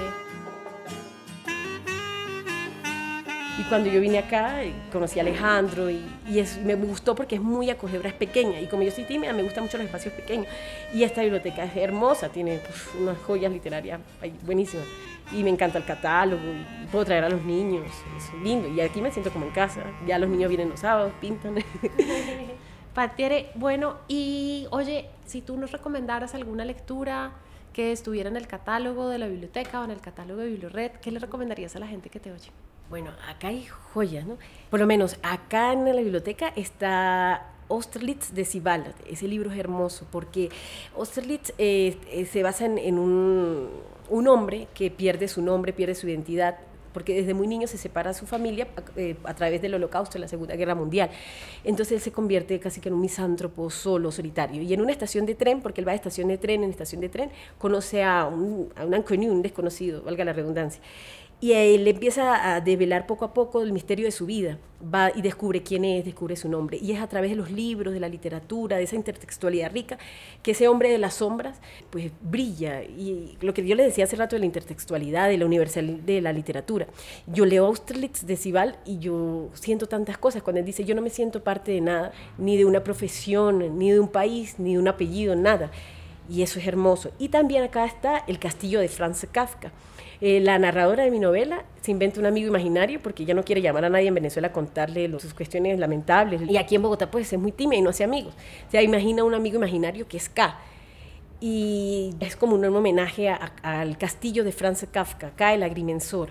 Y 3.59 3.63
cuando 3.63 3.89
yo 3.89 3.99
vine 3.99 4.19
acá, 4.19 4.63
eh, 4.63 4.73
conocí 4.91 5.19
a 5.19 5.21
Alejandro 5.21 5.89
y, 5.89 6.03
y 6.27 6.39
es, 6.39 6.57
me 6.57 6.75
gustó 6.75 7.15
porque 7.15 7.35
es 7.35 7.41
muy 7.41 7.69
acogedora, 7.69 8.09
es 8.09 8.15
pequeña. 8.15 8.59
Y 8.59 8.67
como 8.67 8.83
yo 8.83 8.91
soy 8.91 9.05
tímida, 9.05 9.33
me 9.33 9.43
gustan 9.43 9.63
mucho 9.63 9.77
los 9.77 9.85
espacios 9.85 10.13
pequeños. 10.13 10.47
Y 10.93 11.03
esta 11.03 11.21
biblioteca 11.21 11.63
es 11.63 11.75
hermosa, 11.77 12.29
tiene 12.29 12.59
unas 12.99 13.17
joyas 13.19 13.51
literarias 13.51 13.99
buenísimas 14.43 14.85
y 15.33 15.43
me 15.43 15.49
encanta 15.49 15.77
el 15.77 15.85
catálogo 15.85 16.43
y 16.43 16.85
puedo 16.87 17.05
traer 17.05 17.23
a 17.23 17.29
los 17.29 17.43
niños, 17.43 17.85
es 18.17 18.33
lindo 18.41 18.67
y 18.67 18.81
aquí 18.81 19.01
me 19.01 19.11
siento 19.11 19.31
como 19.31 19.45
en 19.45 19.51
casa, 19.51 19.83
ya 20.05 20.19
los 20.19 20.29
niños 20.29 20.49
vienen 20.49 20.69
los 20.69 20.79
sábados, 20.79 21.11
pintan. 21.19 21.55
Patiere, 22.93 23.49
bueno, 23.55 23.95
y 24.07 24.67
oye, 24.69 25.09
si 25.25 25.41
tú 25.41 25.57
nos 25.57 25.71
recomendaras 25.71 26.35
alguna 26.35 26.63
lectura 26.63 27.31
que 27.73 27.91
estuviera 27.91 28.29
en 28.29 28.37
el 28.37 28.45
catálogo 28.45 29.09
de 29.09 29.17
la 29.17 29.27
biblioteca 29.27 29.81
o 29.81 29.83
en 29.83 29.91
el 29.91 29.99
catálogo 29.99 30.41
de 30.41 30.49
Bibliored, 30.49 30.91
¿qué 31.01 31.11
le 31.11 31.17
recomendarías 31.17 31.75
a 31.75 31.79
la 31.79 31.87
gente 31.87 32.09
que 32.09 32.19
te 32.19 32.31
oye? 32.31 32.51
Bueno, 32.91 33.09
acá 33.27 33.47
hay 33.47 33.65
joyas, 33.65 34.27
¿no? 34.27 34.37
Por 34.69 34.79
lo 34.79 34.85
menos 34.85 35.17
acá 35.23 35.73
en 35.73 35.85
la 35.85 36.01
biblioteca 36.01 36.53
está 36.55 37.49
Austerlitz 37.69 38.33
de 38.33 38.45
Sibald. 38.45 38.93
Ese 39.09 39.27
libro 39.27 39.51
es 39.51 39.57
hermoso 39.57 40.05
porque 40.11 40.49
Austerlitz 40.95 41.51
eh, 41.57 41.97
eh, 42.11 42.25
se 42.25 42.43
basa 42.43 42.65
en 42.65 42.99
un 42.99 43.69
un 44.13 44.27
hombre 44.27 44.67
que 44.75 44.91
pierde 44.91 45.27
su 45.27 45.41
nombre, 45.41 45.73
pierde 45.73 45.95
su 45.95 46.07
identidad, 46.07 46.57
porque 46.93 47.15
desde 47.15 47.33
muy 47.33 47.47
niño 47.47 47.67
se 47.67 47.79
separa 47.79 48.11
de 48.11 48.13
su 48.13 48.27
familia 48.27 48.67
eh, 48.95 49.15
a 49.23 49.33
través 49.33 49.59
del 49.59 49.73
holocausto, 49.73 50.19
la 50.19 50.27
Segunda 50.27 50.55
Guerra 50.55 50.75
Mundial. 50.75 51.09
Entonces 51.63 51.93
él 51.93 51.99
se 51.99 52.11
convierte 52.11 52.59
casi 52.59 52.79
que 52.79 52.89
en 52.89 52.93
un 52.93 53.01
misántropo 53.01 53.71
solo, 53.71 54.11
solitario. 54.11 54.61
Y 54.61 54.71
en 54.71 54.81
una 54.81 54.91
estación 54.91 55.25
de 55.25 55.33
tren, 55.33 55.61
porque 55.61 55.81
él 55.81 55.87
va 55.87 55.93
de 55.93 55.95
estación 55.95 56.27
de 56.27 56.37
tren 56.37 56.63
en 56.63 56.69
estación 56.69 57.01
de 57.01 57.09
tren, 57.09 57.31
conoce 57.57 58.03
a 58.03 58.27
un, 58.27 58.71
a 58.75 58.85
un 58.85 59.41
desconocido, 59.41 60.03
valga 60.03 60.23
la 60.23 60.33
redundancia 60.33 60.79
y 61.43 61.51
él 61.51 61.85
empieza 61.89 62.55
a 62.55 62.61
develar 62.61 63.05
poco 63.05 63.25
a 63.25 63.33
poco 63.33 63.63
el 63.63 63.73
misterio 63.73 64.05
de 64.05 64.13
su 64.13 64.25
vida, 64.25 64.59
va 64.81 65.11
y 65.13 65.21
descubre 65.21 65.61
quién 65.61 65.83
es, 65.83 66.05
descubre 66.05 66.37
su 66.37 66.47
nombre, 66.47 66.77
y 66.81 66.93
es 66.93 67.01
a 67.01 67.07
través 67.07 67.31
de 67.31 67.35
los 67.35 67.51
libros, 67.51 67.93
de 67.93 67.99
la 67.99 68.07
literatura, 68.07 68.77
de 68.77 68.83
esa 68.83 68.95
intertextualidad 68.95 69.69
rica, 69.73 69.97
que 70.41 70.51
ese 70.51 70.69
hombre 70.69 70.89
de 70.89 70.99
las 70.99 71.15
sombras, 71.15 71.59
pues 71.89 72.13
brilla, 72.21 72.83
y 72.83 73.37
lo 73.41 73.53
que 73.53 73.67
yo 73.67 73.75
le 73.75 73.83
decía 73.83 74.05
hace 74.05 74.15
rato 74.15 74.37
de 74.37 74.39
la 74.39 74.45
intertextualidad, 74.45 75.27
de 75.27 75.37
la 75.37 75.45
universalidad 75.45 75.97
de 75.97 76.21
la 76.21 76.31
literatura, 76.31 76.87
yo 77.27 77.45
leo 77.45 77.65
Austerlitz 77.65 78.25
de 78.25 78.37
Sibal 78.37 78.77
y 78.85 78.99
yo 78.99 79.49
siento 79.53 79.87
tantas 79.87 80.17
cosas, 80.17 80.43
cuando 80.43 80.61
él 80.61 80.65
dice, 80.65 80.85
yo 80.85 80.95
no 80.95 81.01
me 81.01 81.09
siento 81.09 81.43
parte 81.43 81.73
de 81.73 81.81
nada, 81.81 82.13
ni 82.37 82.55
de 82.55 82.63
una 82.63 82.85
profesión, 82.85 83.77
ni 83.77 83.91
de 83.91 83.99
un 83.99 84.07
país, 84.07 84.59
ni 84.59 84.75
de 84.75 84.79
un 84.79 84.87
apellido, 84.87 85.35
nada, 85.35 85.71
y 86.29 86.41
eso 86.41 86.57
es 86.57 86.67
hermoso. 86.67 87.11
Y 87.19 87.27
también 87.27 87.63
acá 87.63 87.83
está 87.83 88.23
el 88.29 88.39
castillo 88.39 88.79
de 88.79 88.87
Franz 88.87 89.27
Kafka, 89.29 89.73
eh, 90.25 90.39
la 90.39 90.57
narradora 90.57 91.03
de 91.03 91.11
mi 91.11 91.19
novela 91.19 91.65
se 91.81 91.91
inventa 91.91 92.17
un 92.17 92.25
amigo 92.25 92.47
imaginario 92.47 93.01
porque 93.01 93.23
ella 93.23 93.33
no 93.33 93.43
quiere 93.43 93.61
llamar 93.61 93.83
a 93.83 93.89
nadie 93.89 94.07
en 94.07 94.13
Venezuela 94.13 94.47
a 94.47 94.51
contarle 94.53 95.11
sus 95.19 95.33
cuestiones 95.33 95.77
lamentables. 95.77 96.49
Y 96.49 96.55
aquí 96.55 96.75
en 96.75 96.81
Bogotá 96.81 97.11
pues 97.11 97.33
es 97.33 97.37
muy 97.37 97.51
tímida 97.51 97.79
y 97.79 97.81
no 97.81 97.89
hace 97.89 98.05
amigos. 98.05 98.33
O 98.65 98.71
sea, 98.71 98.81
imagina 98.81 99.25
un 99.25 99.33
amigo 99.33 99.57
imaginario 99.57 100.07
que 100.07 100.15
es 100.15 100.29
K. 100.29 100.57
Y 101.41 102.13
es 102.21 102.37
como 102.37 102.55
un 102.55 102.63
homenaje 102.63 103.35
al 103.63 103.97
castillo 103.97 104.45
de 104.45 104.53
Franz 104.53 104.85
Kafka, 104.89 105.31
K 105.31 105.55
el 105.55 105.63
agrimensor. 105.63 106.29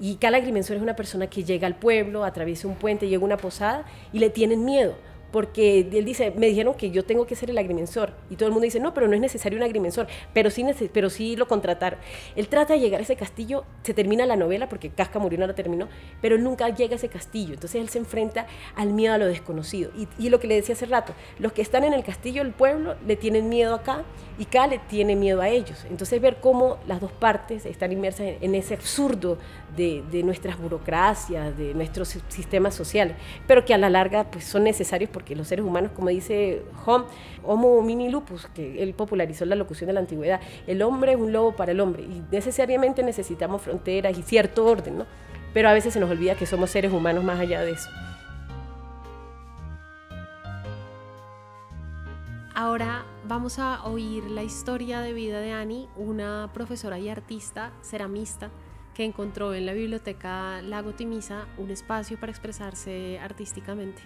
Y 0.00 0.14
K 0.14 0.28
el 0.28 0.36
agrimensor 0.36 0.78
es 0.78 0.82
una 0.82 0.96
persona 0.96 1.26
que 1.26 1.44
llega 1.44 1.66
al 1.66 1.74
pueblo, 1.76 2.24
atraviesa 2.24 2.66
un 2.66 2.76
puente, 2.76 3.06
llega 3.06 3.20
a 3.20 3.26
una 3.26 3.36
posada 3.36 3.84
y 4.14 4.18
le 4.18 4.30
tienen 4.30 4.64
miedo 4.64 4.94
porque 5.32 5.80
él 5.80 6.04
dice, 6.04 6.32
me 6.36 6.46
dijeron 6.46 6.74
que 6.74 6.90
yo 6.90 7.04
tengo 7.04 7.26
que 7.26 7.34
ser 7.34 7.50
el 7.50 7.58
agrimensor. 7.58 8.12
Y 8.30 8.36
todo 8.36 8.46
el 8.46 8.52
mundo 8.52 8.64
dice, 8.64 8.80
no, 8.80 8.94
pero 8.94 9.08
no 9.08 9.14
es 9.14 9.20
necesario 9.20 9.58
un 9.58 9.64
agrimensor, 9.64 10.06
pero 10.32 10.50
sí, 10.50 10.64
pero 10.92 11.10
sí 11.10 11.36
lo 11.36 11.46
contrataron. 11.48 11.98
Él 12.34 12.48
trata 12.48 12.74
de 12.74 12.80
llegar 12.80 13.00
a 13.00 13.02
ese 13.02 13.16
castillo, 13.16 13.64
se 13.82 13.94
termina 13.94 14.26
la 14.26 14.36
novela, 14.36 14.68
porque 14.68 14.90
Casca 14.90 15.18
murió, 15.18 15.38
no 15.38 15.46
la 15.46 15.54
terminó, 15.54 15.88
pero 16.20 16.38
nunca 16.38 16.68
llega 16.68 16.94
a 16.94 16.96
ese 16.96 17.08
castillo. 17.08 17.54
Entonces 17.54 17.80
él 17.80 17.88
se 17.88 17.98
enfrenta 17.98 18.46
al 18.74 18.92
miedo 18.92 19.14
a 19.14 19.18
lo 19.18 19.26
desconocido. 19.26 19.90
Y, 20.18 20.28
lo 20.28 20.40
que 20.40 20.48
le 20.48 20.56
decía 20.56 20.74
hace 20.74 20.86
rato, 20.86 21.14
los 21.38 21.52
que 21.52 21.62
están 21.62 21.84
en 21.84 21.92
el 21.92 22.02
castillo 22.02 22.42
del 22.42 22.52
pueblo 22.52 22.96
le 23.06 23.16
tienen 23.16 23.48
miedo 23.48 23.74
acá 23.74 24.02
y 24.38 24.44
acá 24.44 24.66
le 24.66 24.78
tiene 24.78 25.14
miedo 25.16 25.40
a 25.40 25.48
ellos. 25.48 25.86
Entonces 25.88 26.20
ver 26.20 26.38
cómo 26.40 26.78
las 26.86 27.00
dos 27.00 27.12
partes 27.12 27.64
están 27.64 27.92
inmersas 27.92 28.26
en, 28.40 28.54
ese 28.54 28.74
absurdo 28.74 29.38
de, 29.76 30.22
nuestras 30.24 30.58
burocracias, 30.58 31.56
de 31.56 31.74
nuestros 31.74 32.18
sistemas 32.28 32.74
sociales, 32.74 33.16
pero 33.46 33.64
que 33.64 33.74
a 33.74 33.78
la 33.78 33.90
larga 33.90 34.30
pues, 34.30 34.44
son 34.44 34.64
necesarios 34.64 35.10
porque 35.12 35.36
los 35.36 35.48
seres 35.48 35.64
humanos, 35.64 35.92
como 35.94 36.08
dice 36.08 36.62
Hom, 36.84 37.04
Homo 37.44 37.82
mini 37.82 38.08
lupus, 38.08 38.46
que 38.54 38.82
él 38.82 38.94
popularizó 38.94 39.44
la 39.44 39.54
locución 39.54 39.88
de 39.88 39.94
la 39.94 40.00
antigüedad, 40.00 40.40
el 40.66 40.82
hombre 40.82 41.12
es 41.12 41.18
un 41.18 41.32
lobo 41.32 41.54
para 41.54 41.72
el 41.72 41.80
hombre 41.80 42.02
y 42.02 42.22
necesariamente 42.30 43.02
necesitamos 43.02 43.62
fronteras 43.62 44.16
y 44.18 44.22
cierto 44.22 44.64
orden, 44.64 44.98
¿no? 44.98 45.06
Pero 45.52 45.68
a 45.68 45.72
veces 45.72 45.94
se 45.94 46.00
nos 46.00 46.10
olvida 46.10 46.34
que 46.34 46.46
somos 46.46 46.70
seres 46.70 46.92
humanos 46.92 47.24
más 47.24 47.38
allá 47.38 47.62
de 47.62 47.72
eso. 47.72 47.88
Ahora 52.54 53.04
vamos 53.26 53.58
a 53.58 53.84
oír 53.84 54.24
la 54.30 54.42
historia 54.42 55.00
de 55.00 55.12
vida 55.12 55.40
de 55.40 55.52
Annie, 55.52 55.88
una 55.96 56.50
profesora 56.54 56.98
y 56.98 57.08
artista 57.08 57.70
ceramista 57.82 58.50
que 58.96 59.04
encontró 59.04 59.52
en 59.52 59.66
la 59.66 59.74
biblioteca 59.74 60.62
Lago 60.62 60.92
Timisa 60.92 61.46
un 61.58 61.70
espacio 61.70 62.18
para 62.18 62.32
expresarse 62.32 63.18
artísticamente. 63.18 64.00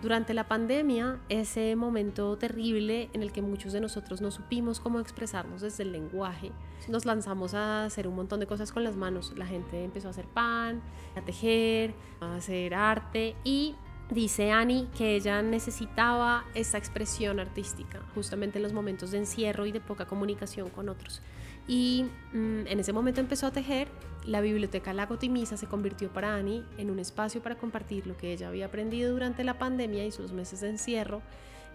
Durante 0.00 0.32
la 0.32 0.48
pandemia, 0.48 1.20
ese 1.28 1.76
momento 1.76 2.36
terrible 2.38 3.10
en 3.12 3.22
el 3.22 3.30
que 3.30 3.42
muchos 3.42 3.74
de 3.74 3.80
nosotros 3.80 4.22
no 4.22 4.30
supimos 4.30 4.80
cómo 4.80 5.00
expresarnos 5.00 5.60
desde 5.60 5.82
el 5.82 5.92
lenguaje, 5.92 6.50
nos 6.88 7.04
lanzamos 7.04 7.52
a 7.52 7.84
hacer 7.84 8.08
un 8.08 8.16
montón 8.16 8.40
de 8.40 8.46
cosas 8.46 8.72
con 8.72 8.82
las 8.84 8.96
manos. 8.96 9.34
La 9.36 9.46
gente 9.46 9.84
empezó 9.84 10.08
a 10.08 10.12
hacer 10.12 10.26
pan, 10.26 10.80
a 11.14 11.20
tejer, 11.20 11.94
a 12.20 12.36
hacer 12.36 12.74
arte 12.74 13.36
y 13.44 13.76
dice 14.10 14.50
Annie 14.50 14.88
que 14.96 15.14
ella 15.14 15.42
necesitaba 15.42 16.44
esta 16.54 16.78
expresión 16.78 17.38
artística 17.38 18.00
justamente 18.14 18.58
en 18.58 18.62
los 18.62 18.72
momentos 18.72 19.10
de 19.10 19.18
encierro 19.18 19.66
y 19.66 19.72
de 19.72 19.80
poca 19.80 20.06
comunicación 20.06 20.70
con 20.70 20.88
otros. 20.88 21.20
Y 21.66 22.06
mm, 22.32 22.66
en 22.66 22.80
ese 22.80 22.92
momento 22.92 23.20
empezó 23.20 23.46
a 23.46 23.50
tejer. 23.52 23.88
La 24.24 24.40
biblioteca 24.40 24.92
Lago 24.92 25.18
Timisa 25.18 25.56
se 25.56 25.66
convirtió 25.66 26.12
para 26.12 26.36
Annie 26.36 26.64
en 26.78 26.90
un 26.90 26.98
espacio 26.98 27.42
para 27.42 27.56
compartir 27.56 28.06
lo 28.06 28.16
que 28.16 28.32
ella 28.32 28.48
había 28.48 28.66
aprendido 28.66 29.12
durante 29.12 29.42
la 29.42 29.58
pandemia 29.58 30.04
y 30.04 30.12
sus 30.12 30.32
meses 30.32 30.60
de 30.60 30.70
encierro 30.70 31.22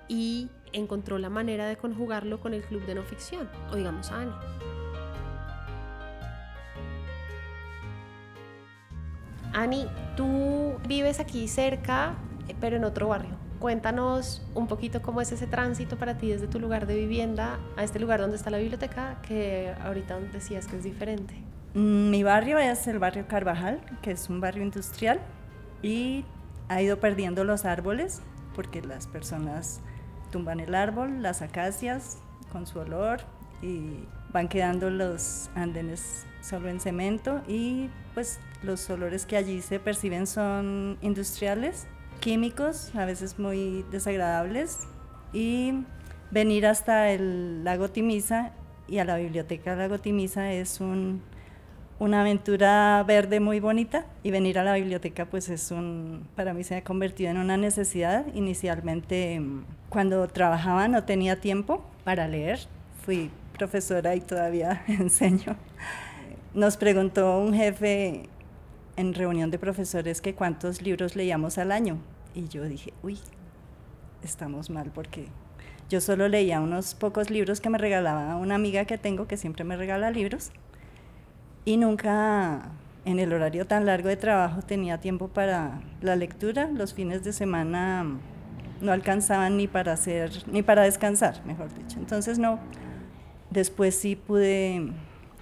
y 0.07 0.49
encontró 0.71 1.17
la 1.17 1.29
manera 1.29 1.67
de 1.67 1.75
conjugarlo 1.75 2.39
con 2.39 2.53
el 2.53 2.63
club 2.63 2.85
de 2.85 2.95
no 2.95 3.03
ficción. 3.03 3.49
Oigamos 3.71 4.11
a 4.11 4.21
Annie. 4.21 4.33
Annie, 9.53 9.87
tú 10.15 10.77
vives 10.87 11.19
aquí 11.19 11.47
cerca, 11.47 12.15
pero 12.59 12.77
en 12.77 12.83
otro 12.83 13.07
barrio. 13.09 13.46
Cuéntanos 13.59 14.45
un 14.53 14.67
poquito 14.67 15.01
cómo 15.01 15.19
es 15.19 15.31
ese 15.31 15.47
tránsito 15.47 15.97
para 15.97 16.17
ti 16.17 16.29
desde 16.29 16.47
tu 16.47 16.59
lugar 16.59 16.85
de 16.85 16.95
vivienda 16.95 17.59
a 17.75 17.83
este 17.83 17.99
lugar 17.99 18.19
donde 18.19 18.37
está 18.37 18.49
la 18.49 18.59
biblioteca, 18.59 19.19
que 19.21 19.73
ahorita 19.83 20.19
decías 20.19 20.67
que 20.67 20.77
es 20.77 20.83
diferente. 20.83 21.33
Mm, 21.73 22.09
mi 22.09 22.23
barrio 22.23 22.59
es 22.59 22.87
el 22.87 22.99
barrio 22.99 23.27
Carvajal, 23.27 23.81
que 24.01 24.11
es 24.11 24.29
un 24.29 24.39
barrio 24.39 24.63
industrial 24.63 25.19
y 25.81 26.25
ha 26.69 26.81
ido 26.81 26.99
perdiendo 26.99 27.43
los 27.43 27.65
árboles 27.65 28.21
porque 28.55 28.81
las 28.81 29.07
personas 29.07 29.81
tumban 30.31 30.59
el 30.59 30.75
árbol, 30.75 31.21
las 31.21 31.41
acacias 31.41 32.19
con 32.51 32.67
su 32.67 32.79
olor 32.79 33.21
y 33.61 34.05
van 34.31 34.47
quedando 34.47 34.89
los 34.89 35.49
andenes 35.55 36.25
solo 36.41 36.69
en 36.69 36.79
cemento 36.79 37.41
y 37.47 37.89
pues 38.13 38.39
los 38.63 38.89
olores 38.89 39.25
que 39.25 39.37
allí 39.37 39.61
se 39.61 39.79
perciben 39.79 40.27
son 40.27 40.97
industriales, 41.01 41.87
químicos, 42.27 42.93
a 42.93 43.05
veces 43.05 43.39
muy 43.39 43.85
desagradables 43.89 44.79
y 45.31 45.85
venir 46.29 46.65
hasta 46.65 47.09
el 47.11 47.63
lago 47.63 47.87
Timisa 47.87 48.51
y 48.85 48.97
a 48.97 49.05
la 49.05 49.15
biblioteca 49.15 49.77
Lago 49.77 49.99
Timisa 49.99 50.51
es 50.51 50.81
un, 50.81 51.21
una 51.99 52.19
aventura 52.19 53.01
verde 53.07 53.39
muy 53.39 53.61
bonita 53.61 54.07
y 54.23 54.31
venir 54.31 54.59
a 54.59 54.65
la 54.65 54.73
biblioteca 54.73 55.27
pues 55.27 55.47
es 55.47 55.71
un, 55.71 56.27
para 56.35 56.53
mí 56.53 56.65
se 56.65 56.75
ha 56.75 56.83
convertido 56.83 57.31
en 57.31 57.37
una 57.37 57.55
necesidad. 57.55 58.25
Inicialmente 58.33 59.41
cuando 59.87 60.27
trabajaba 60.27 60.89
no 60.89 61.05
tenía 61.05 61.39
tiempo 61.39 61.85
para 62.03 62.27
leer, 62.27 62.59
fui 63.05 63.31
profesora 63.57 64.15
y 64.15 64.19
todavía 64.19 64.83
enseño. 64.89 65.55
Nos 66.53 66.75
preguntó 66.75 67.39
un 67.39 67.53
jefe 67.53 68.23
en 68.97 69.13
reunión 69.13 69.49
de 69.49 69.59
profesores 69.59 70.19
que 70.19 70.35
cuántos 70.35 70.81
libros 70.81 71.15
leíamos 71.15 71.57
al 71.57 71.71
año 71.71 72.01
y 72.37 72.47
yo 72.47 72.63
dije, 72.63 72.93
uy, 73.01 73.17
estamos 74.23 74.69
mal 74.69 74.91
porque 74.93 75.27
yo 75.89 76.01
solo 76.01 76.27
leía 76.27 76.61
unos 76.61 76.93
pocos 76.93 77.29
libros 77.31 77.61
que 77.61 77.69
me 77.69 77.77
regalaba 77.77 78.35
una 78.35 78.55
amiga 78.55 78.85
que 78.85 78.97
tengo 78.97 79.27
que 79.27 79.37
siempre 79.37 79.63
me 79.63 79.75
regala 79.75 80.11
libros 80.11 80.51
y 81.65 81.77
nunca 81.77 82.71
en 83.05 83.19
el 83.19 83.33
horario 83.33 83.65
tan 83.65 83.85
largo 83.85 84.09
de 84.09 84.17
trabajo 84.17 84.61
tenía 84.61 84.99
tiempo 84.99 85.29
para 85.29 85.81
la 86.01 86.15
lectura. 86.15 86.69
Los 86.71 86.93
fines 86.93 87.23
de 87.23 87.33
semana 87.33 88.05
no 88.81 88.91
alcanzaban 88.91 89.57
ni 89.57 89.67
para 89.67 89.93
hacer 89.93 90.29
ni 90.47 90.61
para 90.61 90.83
descansar, 90.83 91.43
mejor 91.45 91.73
dicho. 91.73 91.97
Entonces 91.99 92.37
no. 92.37 92.59
Después 93.49 93.95
sí 93.95 94.15
pude 94.15 94.91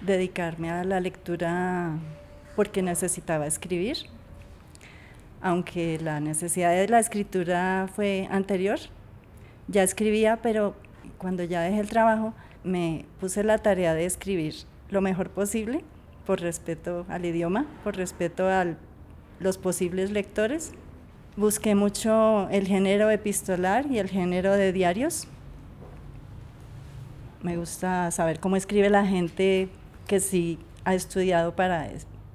dedicarme 0.01 0.69
a 0.71 0.83
la 0.83 0.99
lectura 0.99 1.97
porque 2.55 2.81
necesitaba 2.81 3.47
escribir. 3.47 3.97
Aunque 5.45 5.99
la 6.01 6.19
necesidad 6.19 6.71
de 6.71 6.87
la 6.87 6.97
escritura 6.97 7.87
fue 7.95 8.27
anterior, 8.31 8.79
ya 9.67 9.83
escribía, 9.83 10.39
pero 10.41 10.73
cuando 11.19 11.43
ya 11.43 11.61
dejé 11.61 11.81
el 11.81 11.87
trabajo 11.87 12.33
me 12.63 13.05
puse 13.19 13.43
la 13.43 13.59
tarea 13.59 13.93
de 13.93 14.07
escribir 14.07 14.55
lo 14.89 15.01
mejor 15.01 15.29
posible 15.29 15.83
por 16.25 16.41
respeto 16.41 17.05
al 17.09 17.25
idioma, 17.25 17.67
por 17.83 17.95
respeto 17.95 18.49
a 18.49 18.65
los 19.39 19.59
posibles 19.59 20.09
lectores. 20.09 20.71
Busqué 21.37 21.75
mucho 21.75 22.49
el 22.49 22.65
género 22.65 23.11
epistolar 23.11 23.85
y 23.85 23.99
el 23.99 24.09
género 24.09 24.53
de 24.53 24.73
diarios. 24.73 25.27
Me 27.43 27.55
gusta 27.55 28.09
saber 28.09 28.39
cómo 28.39 28.55
escribe 28.55 28.89
la 28.89 29.05
gente 29.05 29.69
que 30.07 30.19
sí 30.19 30.57
ha 30.85 30.95
estudiado 30.95 31.55
para, 31.55 31.87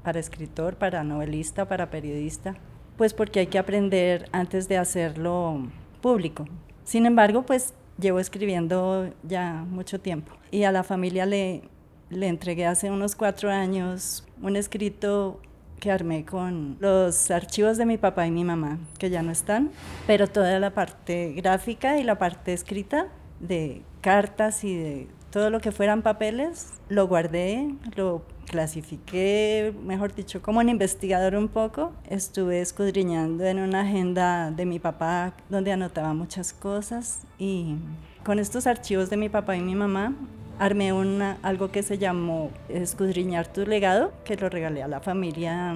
para 0.05 0.21
escritor, 0.21 0.77
para 0.77 1.03
novelista, 1.03 1.67
para 1.67 1.91
periodista, 1.91 2.55
pues 3.01 3.15
porque 3.15 3.41
hay 3.41 3.47
que 3.47 3.59
aprender 3.59 4.29
antes 4.31 4.69
de 4.69 4.77
hacerlo 4.77 5.67
público. 6.03 6.45
Sin 6.85 7.07
embargo, 7.07 7.47
pues 7.47 7.73
llevo 7.99 8.21
escribiendo 8.21 9.11
ya 9.23 9.65
mucho 9.67 10.01
tiempo 10.01 10.35
y 10.51 10.65
a 10.65 10.71
la 10.71 10.83
familia 10.83 11.25
le, 11.25 11.63
le 12.11 12.29
entregué 12.29 12.67
hace 12.67 12.91
unos 12.91 13.17
cuatro 13.17 13.51
años 13.51 14.27
un 14.43 14.55
escrito 14.55 15.41
que 15.79 15.91
armé 15.91 16.27
con 16.27 16.77
los 16.79 17.31
archivos 17.31 17.79
de 17.79 17.87
mi 17.87 17.97
papá 17.97 18.27
y 18.27 18.31
mi 18.31 18.45
mamá, 18.45 18.79
que 18.99 19.09
ya 19.09 19.23
no 19.23 19.33
están, 19.33 19.71
pero 20.07 20.27
toda 20.27 20.61
la 20.61 20.75
parte 20.75 21.33
gráfica 21.33 21.99
y 21.99 22.03
la 22.03 22.19
parte 22.19 22.53
escrita 22.53 23.07
de 23.41 23.81
cartas 24.03 24.63
y 24.63 24.77
de 24.77 25.09
todo 25.31 25.51
lo 25.51 25.61
que 25.61 25.73
fueran 25.73 26.03
papeles, 26.03 26.73
lo 26.89 27.07
guardé, 27.07 27.75
lo 27.97 28.23
clasifiqué, 28.47 29.73
mejor 29.85 30.15
dicho, 30.15 30.43
como 30.43 30.61
un 30.61 30.69
investigador 30.69 31.37
un 31.37 31.49
poco. 31.49 31.93
Estuve 32.09 32.61
escudriñando 32.61 33.45
en 33.45 33.61
una 33.61 33.83
agenda 33.83 34.51
de 34.51 34.67
mi 34.67 34.79
papá 34.79 35.35
donde 35.49 35.73
anotaba 35.73 36.13
muchas 36.15 36.53
cosas 36.53 37.23
y 37.39 37.77
con 38.25 38.39
estos 38.39 38.67
archivos 38.67 39.09
de 39.09 39.17
mi 39.17 39.29
papá 39.29 39.57
y 39.57 39.61
mi 39.61 39.75
mamá 39.75 40.15
armé 40.59 40.93
una, 40.93 41.39
algo 41.43 41.71
que 41.71 41.83
se 41.83 41.97
llamó 41.97 42.51
Escudriñar 42.69 43.47
tu 43.47 43.65
legado, 43.65 44.13
que 44.25 44.37
lo 44.37 44.51
regalé 44.51 44.83
a 44.83 44.89
la 44.89 45.01
familia, 45.01 45.75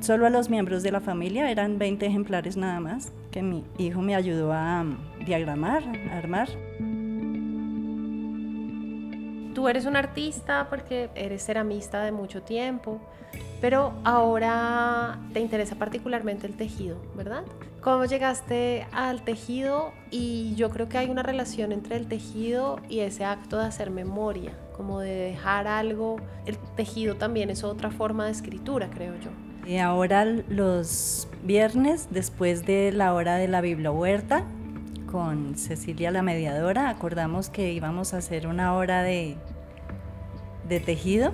solo 0.00 0.26
a 0.26 0.30
los 0.30 0.48
miembros 0.48 0.82
de 0.82 0.90
la 0.90 1.00
familia, 1.00 1.50
eran 1.50 1.78
20 1.78 2.06
ejemplares 2.06 2.56
nada 2.56 2.80
más, 2.80 3.12
que 3.30 3.42
mi 3.42 3.62
hijo 3.76 4.00
me 4.00 4.14
ayudó 4.14 4.52
a 4.52 4.86
diagramar, 5.26 5.82
a 6.10 6.16
armar. 6.16 6.48
Tú 9.54 9.68
eres 9.68 9.84
un 9.84 9.96
artista 9.96 10.66
porque 10.70 11.10
eres 11.14 11.44
ceramista 11.44 12.02
de 12.02 12.12
mucho 12.12 12.42
tiempo, 12.42 13.00
pero 13.60 13.92
ahora 14.02 15.18
te 15.32 15.40
interesa 15.40 15.76
particularmente 15.76 16.46
el 16.46 16.56
tejido, 16.56 16.96
¿verdad? 17.14 17.44
¿Cómo 17.82 18.04
llegaste 18.04 18.86
al 18.92 19.22
tejido? 19.22 19.92
Y 20.10 20.54
yo 20.54 20.70
creo 20.70 20.88
que 20.88 20.98
hay 20.98 21.10
una 21.10 21.22
relación 21.22 21.72
entre 21.72 21.96
el 21.96 22.06
tejido 22.06 22.80
y 22.88 23.00
ese 23.00 23.24
acto 23.24 23.58
de 23.58 23.66
hacer 23.66 23.90
memoria, 23.90 24.52
como 24.76 25.00
de 25.00 25.14
dejar 25.14 25.66
algo. 25.66 26.16
El 26.46 26.56
tejido 26.76 27.16
también 27.16 27.50
es 27.50 27.62
otra 27.62 27.90
forma 27.90 28.26
de 28.26 28.32
escritura, 28.32 28.88
creo 28.88 29.14
yo. 29.20 29.30
Y 29.66 29.78
ahora 29.78 30.24
los 30.24 31.28
viernes, 31.44 32.08
después 32.10 32.64
de 32.64 32.90
la 32.92 33.14
hora 33.14 33.36
de 33.36 33.48
la 33.48 33.60
Huerta, 33.92 34.44
con 35.12 35.56
Cecilia 35.56 36.10
la 36.10 36.22
mediadora, 36.22 36.88
acordamos 36.88 37.50
que 37.50 37.72
íbamos 37.72 38.14
a 38.14 38.16
hacer 38.16 38.46
una 38.46 38.74
hora 38.74 39.02
de, 39.02 39.36
tejido. 40.86 41.32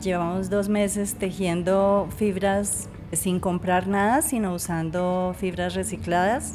Llevamos 0.00 0.48
dos 0.48 0.68
meses 0.68 1.16
tejiendo 1.16 2.08
fibras 2.16 2.88
sin 3.12 3.40
comprar 3.40 3.88
nada, 3.88 4.22
sino 4.22 4.54
usando 4.54 5.34
fibras 5.36 5.74
recicladas. 5.74 6.54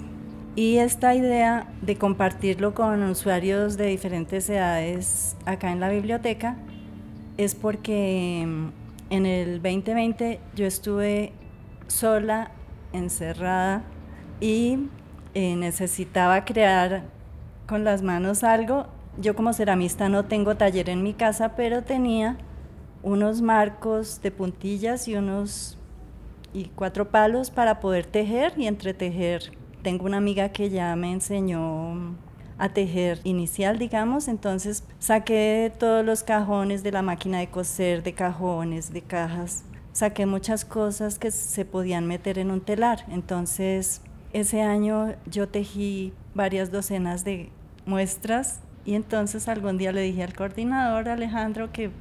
Y 0.56 0.78
esta 0.78 1.14
idea 1.14 1.68
de 1.82 1.98
compartirlo 1.98 2.74
con 2.74 3.04
usuarios 3.04 3.76
de 3.76 3.88
diferentes 3.88 4.50
edades 4.50 5.36
acá 5.46 5.74
en 5.74 5.82
la 5.82 5.90
biblioteca 5.90 6.56
es 7.36 7.54
porque 7.56 8.46
mm, 8.48 8.68
en 9.10 9.26
el 9.26 9.62
2020 9.62 10.40
yo 10.56 10.66
estuve 10.66 11.34
sola, 11.88 12.52
encerrada 12.94 13.84
y 14.40 14.80
necesitaba 15.56 16.46
crear 16.46 17.04
con 17.68 17.84
las 17.84 18.02
manos 18.02 18.44
algo. 18.44 18.88
Yo 19.20 19.36
como 19.36 19.54
ceramista 19.54 20.10
no 20.10 20.26
tengo 20.26 20.56
taller 20.56 20.90
en 20.90 21.04
mi 21.04 21.14
casa, 21.14 21.56
pero 21.56 21.84
tenía 21.84 22.38
unos 23.04 23.42
marcos 23.42 24.22
de 24.22 24.32
puntillas 24.32 25.08
y 25.08 25.16
unos 25.16 25.78
y 26.54 26.66
cuatro 26.76 27.10
palos 27.10 27.52
para 27.52 27.80
poder 27.80 28.06
tejer 28.06 28.54
y 28.58 28.68
entretejer. 28.68 29.52
Tengo 29.84 30.06
una 30.06 30.18
amiga 30.18 30.50
que 30.50 30.70
ya 30.70 30.96
me 30.96 31.12
enseñó 31.12 32.16
a 32.58 32.70
tejer 32.70 33.20
inicial, 33.24 33.78
digamos, 33.78 34.28
entonces 34.28 34.84
saqué 34.98 35.72
todos 35.78 36.04
los 36.04 36.24
cajones 36.24 36.82
de 36.82 36.92
la 36.92 37.04
máquina 37.04 37.40
de 37.40 37.50
coser, 37.50 38.02
de 38.02 38.14
cajones, 38.14 38.92
de 38.92 39.04
cajas, 39.04 39.64
saqué 39.94 40.26
muchas 40.26 40.66
cosas 40.66 41.20
que 41.20 41.30
se 41.30 41.66
podían 41.66 42.08
meter 42.08 42.40
en 42.40 42.50
un 42.50 42.62
telar, 42.62 43.06
entonces 43.10 44.02
ese 44.34 44.62
año 44.62 45.16
yo 45.26 45.48
tejí 45.48 46.14
varias 46.34 46.72
docenas 46.72 47.24
de 47.24 47.50
muestras 47.86 48.60
y 48.86 48.96
entonces 48.96 49.48
algún 49.48 49.78
día 49.78 49.92
le 49.92 50.02
dije 50.02 50.24
al 50.24 50.34
coordinador 50.34 51.10
Alejandro 51.10 51.72
que 51.72 51.92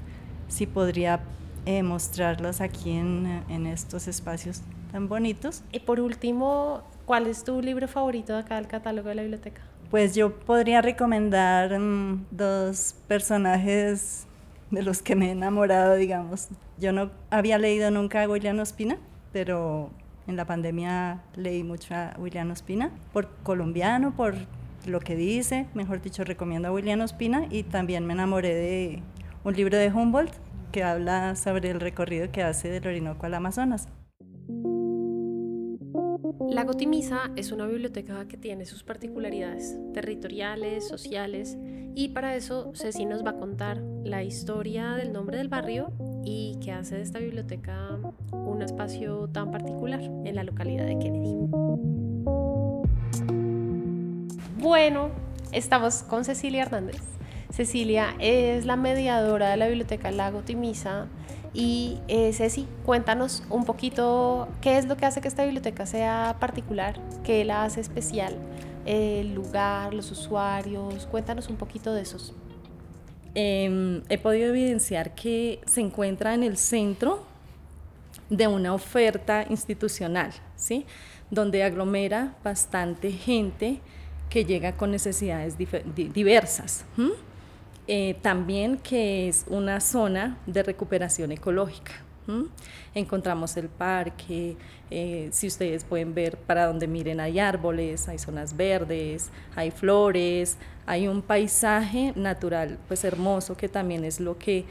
si 0.48 0.66
podría 0.66 1.20
eh, 1.64 1.82
mostrarlos 1.82 2.60
aquí 2.60 2.92
en, 2.92 3.42
en, 3.48 3.66
estos 3.66 4.06
espacios 4.06 4.62
tan 4.92 5.08
bonitos. 5.08 5.64
Y 5.72 5.80
por 5.80 5.98
último, 5.98 6.82
¿cuál 7.06 7.26
es 7.26 7.42
tu 7.42 7.60
libro 7.60 7.88
favorito 7.88 8.34
de 8.34 8.40
acá 8.40 8.54
del 8.54 8.68
catálogo 8.68 9.08
de 9.08 9.16
la 9.16 9.22
biblioteca? 9.22 9.62
Pues 9.90 10.14
yo 10.14 10.38
podría 10.38 10.80
recomendar 10.80 11.76
mm, 11.78 12.26
dos 12.30 12.94
personajes 13.08 14.26
de 14.70 14.82
los 14.82 15.02
que 15.02 15.16
me 15.16 15.28
he 15.28 15.30
enamorado, 15.32 15.94
digamos. 15.96 16.48
Yo 16.78 16.92
no 16.92 17.10
había 17.30 17.58
leído 17.58 17.90
nunca 17.90 18.22
a 18.22 18.28
William 18.28 18.58
Ospina, 18.58 18.98
pero 19.32 19.90
en 20.26 20.36
la 20.36 20.44
pandemia 20.44 21.22
leí 21.34 21.62
mucho 21.62 21.94
a 21.94 22.14
William 22.18 22.50
Ospina, 22.50 22.90
por 23.12 23.28
colombiano, 23.42 24.14
por 24.14 24.34
lo 24.86 25.00
que 25.00 25.16
dice, 25.16 25.66
mejor 25.74 26.00
dicho, 26.00 26.24
recomiendo 26.24 26.68
a 26.68 26.72
William 26.72 27.00
Ospina 27.00 27.46
y 27.50 27.62
también 27.62 28.06
me 28.06 28.12
enamoré 28.12 28.54
de 28.54 29.02
un 29.44 29.54
libro 29.54 29.76
de 29.76 29.90
Humboldt 29.90 30.32
que 30.72 30.82
habla 30.82 31.36
sobre 31.36 31.70
el 31.70 31.80
recorrido 31.80 32.30
que 32.30 32.42
hace 32.42 32.68
del 32.68 32.86
Orinoco 32.86 33.26
al 33.26 33.34
Amazonas. 33.34 33.88
Lago 36.50 36.74
Timisa 36.74 37.30
es 37.36 37.50
una 37.50 37.66
biblioteca 37.66 38.26
que 38.28 38.36
tiene 38.36 38.66
sus 38.66 38.84
particularidades 38.84 39.76
territoriales, 39.92 40.86
sociales, 40.86 41.56
y 41.94 42.08
para 42.08 42.36
eso 42.36 42.72
Ceci 42.74 43.04
nos 43.04 43.24
va 43.24 43.30
a 43.30 43.36
contar 43.38 43.82
la 44.04 44.22
historia 44.22 44.92
del 44.92 45.12
nombre 45.12 45.38
del 45.38 45.48
barrio 45.48 45.92
y 46.26 46.58
qué 46.60 46.72
hace 46.72 46.96
de 46.96 47.02
esta 47.02 47.20
biblioteca 47.20 47.96
un 48.32 48.60
espacio 48.60 49.28
tan 49.28 49.52
particular 49.52 50.00
en 50.02 50.34
la 50.34 50.42
localidad 50.42 50.84
de 50.84 50.98
Kennedy. 50.98 51.36
Bueno, 54.58 55.10
estamos 55.52 56.02
con 56.02 56.24
Cecilia 56.24 56.62
Hernández. 56.62 57.00
Cecilia 57.50 58.16
es 58.18 58.66
la 58.66 58.74
mediadora 58.74 59.50
de 59.50 59.56
la 59.56 59.68
Biblioteca 59.68 60.10
Lago 60.10 60.42
Timisa. 60.42 61.06
Y 61.54 62.00
eh, 62.08 62.32
Ceci, 62.34 62.66
cuéntanos 62.84 63.44
un 63.48 63.64
poquito 63.64 64.48
qué 64.60 64.76
es 64.76 64.86
lo 64.86 64.96
que 64.96 65.06
hace 65.06 65.22
que 65.22 65.28
esta 65.28 65.44
biblioteca 65.44 65.86
sea 65.86 66.36
particular, 66.38 67.00
qué 67.24 67.46
la 67.46 67.64
hace 67.64 67.80
especial, 67.80 68.36
el 68.84 69.34
lugar, 69.34 69.94
los 69.94 70.10
usuarios, 70.10 71.06
cuéntanos 71.06 71.48
un 71.48 71.56
poquito 71.56 71.94
de 71.94 72.02
esos. 72.02 72.34
Em, 73.38 74.00
he 74.08 74.16
podido 74.16 74.48
evidenciar 74.48 75.14
que 75.14 75.60
se 75.66 75.82
encuentra 75.82 76.32
en 76.32 76.42
el 76.42 76.56
centro 76.56 77.22
de 78.30 78.46
una 78.46 78.72
oferta 78.72 79.44
institucional, 79.50 80.32
¿sí? 80.56 80.86
donde 81.30 81.62
aglomera 81.62 82.34
bastante 82.42 83.12
gente 83.12 83.80
que 84.30 84.46
llega 84.46 84.72
con 84.78 84.90
necesidades 84.90 85.56
diversas. 86.14 86.86
Eh, 87.86 88.16
también 88.22 88.78
que 88.78 89.28
es 89.28 89.44
una 89.48 89.80
zona 89.80 90.38
de 90.46 90.62
recuperación 90.62 91.30
ecológica. 91.30 91.92
Encontramos 92.94 93.56
el 93.56 93.68
parque, 93.68 94.56
eh, 94.90 95.28
si 95.32 95.46
ustedes 95.46 95.84
pueden 95.84 96.14
ver 96.14 96.36
para 96.36 96.66
donde 96.66 96.86
miren 96.86 97.20
hay 97.20 97.38
árboles, 97.38 98.08
hay 98.08 98.18
zonas 98.18 98.56
verdes, 98.56 99.30
hay 99.54 99.70
flores, 99.70 100.56
hay 100.86 101.08
un 101.08 101.22
paisaje 101.22 102.12
natural 102.16 102.78
pues 102.88 103.04
hermoso 103.04 103.56
que 103.56 103.68
también 103.68 104.04
es 104.04 104.20
lo 104.20 104.38
que 104.38 104.64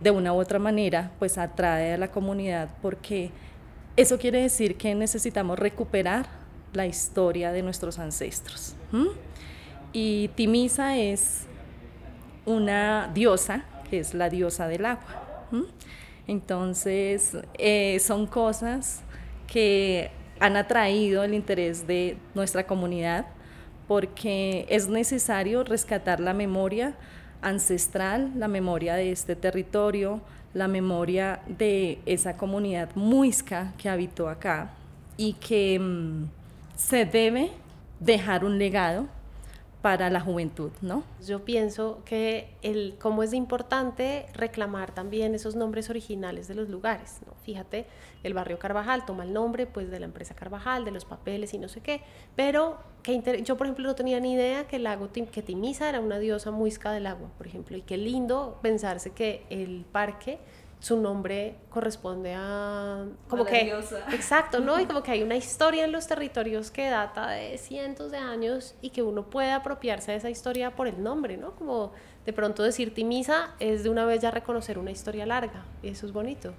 de 0.00 0.10
una 0.10 0.32
u 0.32 0.36
otra 0.36 0.58
manera 0.58 1.12
pues 1.18 1.38
atrae 1.38 1.94
a 1.94 1.98
la 1.98 2.10
comunidad 2.10 2.68
porque 2.82 3.30
eso 3.96 4.18
quiere 4.18 4.42
decir 4.42 4.76
que 4.76 4.94
necesitamos 4.94 5.58
recuperar 5.58 6.26
la 6.72 6.86
historia 6.86 7.52
de 7.52 7.62
nuestros 7.62 7.98
ancestros. 7.98 8.74
Y 9.92 10.28
Timisa 10.28 10.96
es 10.96 11.42
una 12.46 13.10
diosa, 13.12 13.64
que 13.90 13.98
es 13.98 14.14
la 14.14 14.30
diosa 14.30 14.68
del 14.68 14.86
agua. 14.86 15.48
Entonces, 16.26 17.36
eh, 17.54 17.98
son 18.00 18.26
cosas 18.26 19.02
que 19.46 20.10
han 20.40 20.56
atraído 20.56 21.22
el 21.24 21.34
interés 21.34 21.86
de 21.86 22.16
nuestra 22.34 22.66
comunidad 22.66 23.26
porque 23.88 24.66
es 24.68 24.88
necesario 24.88 25.64
rescatar 25.64 26.20
la 26.20 26.32
memoria 26.32 26.94
ancestral, 27.42 28.32
la 28.36 28.48
memoria 28.48 28.94
de 28.94 29.12
este 29.12 29.36
territorio, 29.36 30.20
la 30.54 30.68
memoria 30.68 31.40
de 31.46 31.98
esa 32.06 32.36
comunidad 32.36 32.90
muisca 32.94 33.72
que 33.78 33.88
habitó 33.88 34.28
acá 34.28 34.70
y 35.16 35.34
que 35.34 35.78
mm, 35.78 36.24
se 36.76 37.04
debe 37.04 37.50
dejar 38.00 38.44
un 38.44 38.58
legado 38.58 39.06
para 39.82 40.08
la 40.10 40.20
juventud, 40.20 40.70
¿no? 40.80 41.02
Yo 41.26 41.44
pienso 41.44 42.02
que 42.04 42.54
el 42.62 42.96
cómo 43.00 43.24
es 43.24 43.34
importante 43.34 44.26
reclamar 44.32 44.94
también 44.94 45.34
esos 45.34 45.56
nombres 45.56 45.90
originales 45.90 46.46
de 46.46 46.54
los 46.54 46.68
lugares, 46.68 47.18
¿no? 47.26 47.34
Fíjate, 47.42 47.86
el 48.22 48.32
barrio 48.32 48.60
Carvajal 48.60 49.04
toma 49.04 49.24
el 49.24 49.32
nombre 49.32 49.66
pues 49.66 49.90
de 49.90 49.98
la 49.98 50.06
empresa 50.06 50.34
Carvajal, 50.34 50.84
de 50.84 50.92
los 50.92 51.04
papeles 51.04 51.52
y 51.52 51.58
no 51.58 51.68
sé 51.68 51.80
qué, 51.80 52.00
pero 52.36 52.78
que 53.02 53.42
yo 53.42 53.56
por 53.56 53.66
ejemplo 53.66 53.84
no 53.84 53.96
tenía 53.96 54.20
ni 54.20 54.34
idea 54.34 54.68
que 54.68 54.76
el 54.76 54.84
lago 54.84 55.10
que 55.10 55.42
Timisa 55.42 55.88
era 55.88 55.98
una 55.98 56.20
diosa 56.20 56.52
muisca 56.52 56.92
del 56.92 57.08
agua, 57.08 57.30
por 57.36 57.48
ejemplo, 57.48 57.76
y 57.76 57.82
qué 57.82 57.96
lindo 57.96 58.60
pensarse 58.62 59.10
que 59.10 59.44
el 59.50 59.84
parque 59.90 60.38
su 60.82 61.00
nombre 61.00 61.54
corresponde 61.70 62.34
a 62.36 63.06
como 63.28 63.44
que 63.44 63.72
exacto 64.12 64.58
no 64.58 64.80
y 64.80 64.86
como 64.86 65.04
que 65.04 65.12
hay 65.12 65.22
una 65.22 65.36
historia 65.36 65.84
en 65.84 65.92
los 65.92 66.08
territorios 66.08 66.72
que 66.72 66.90
data 66.90 67.30
de 67.30 67.56
cientos 67.56 68.10
de 68.10 68.18
años 68.18 68.74
y 68.82 68.90
que 68.90 69.04
uno 69.04 69.30
puede 69.30 69.52
apropiarse 69.52 70.10
de 70.10 70.16
esa 70.18 70.28
historia 70.28 70.74
por 70.74 70.88
el 70.88 71.00
nombre 71.00 71.36
no 71.36 71.52
como 71.52 71.92
de 72.26 72.32
pronto 72.32 72.64
decir 72.64 72.92
Timisa 72.92 73.54
es 73.60 73.84
de 73.84 73.90
una 73.90 74.04
vez 74.04 74.22
ya 74.22 74.32
reconocer 74.32 74.76
una 74.76 74.90
historia 74.90 75.24
larga 75.24 75.64
y 75.84 75.88
eso 75.88 76.04
es 76.04 76.12
bonito 76.12 76.52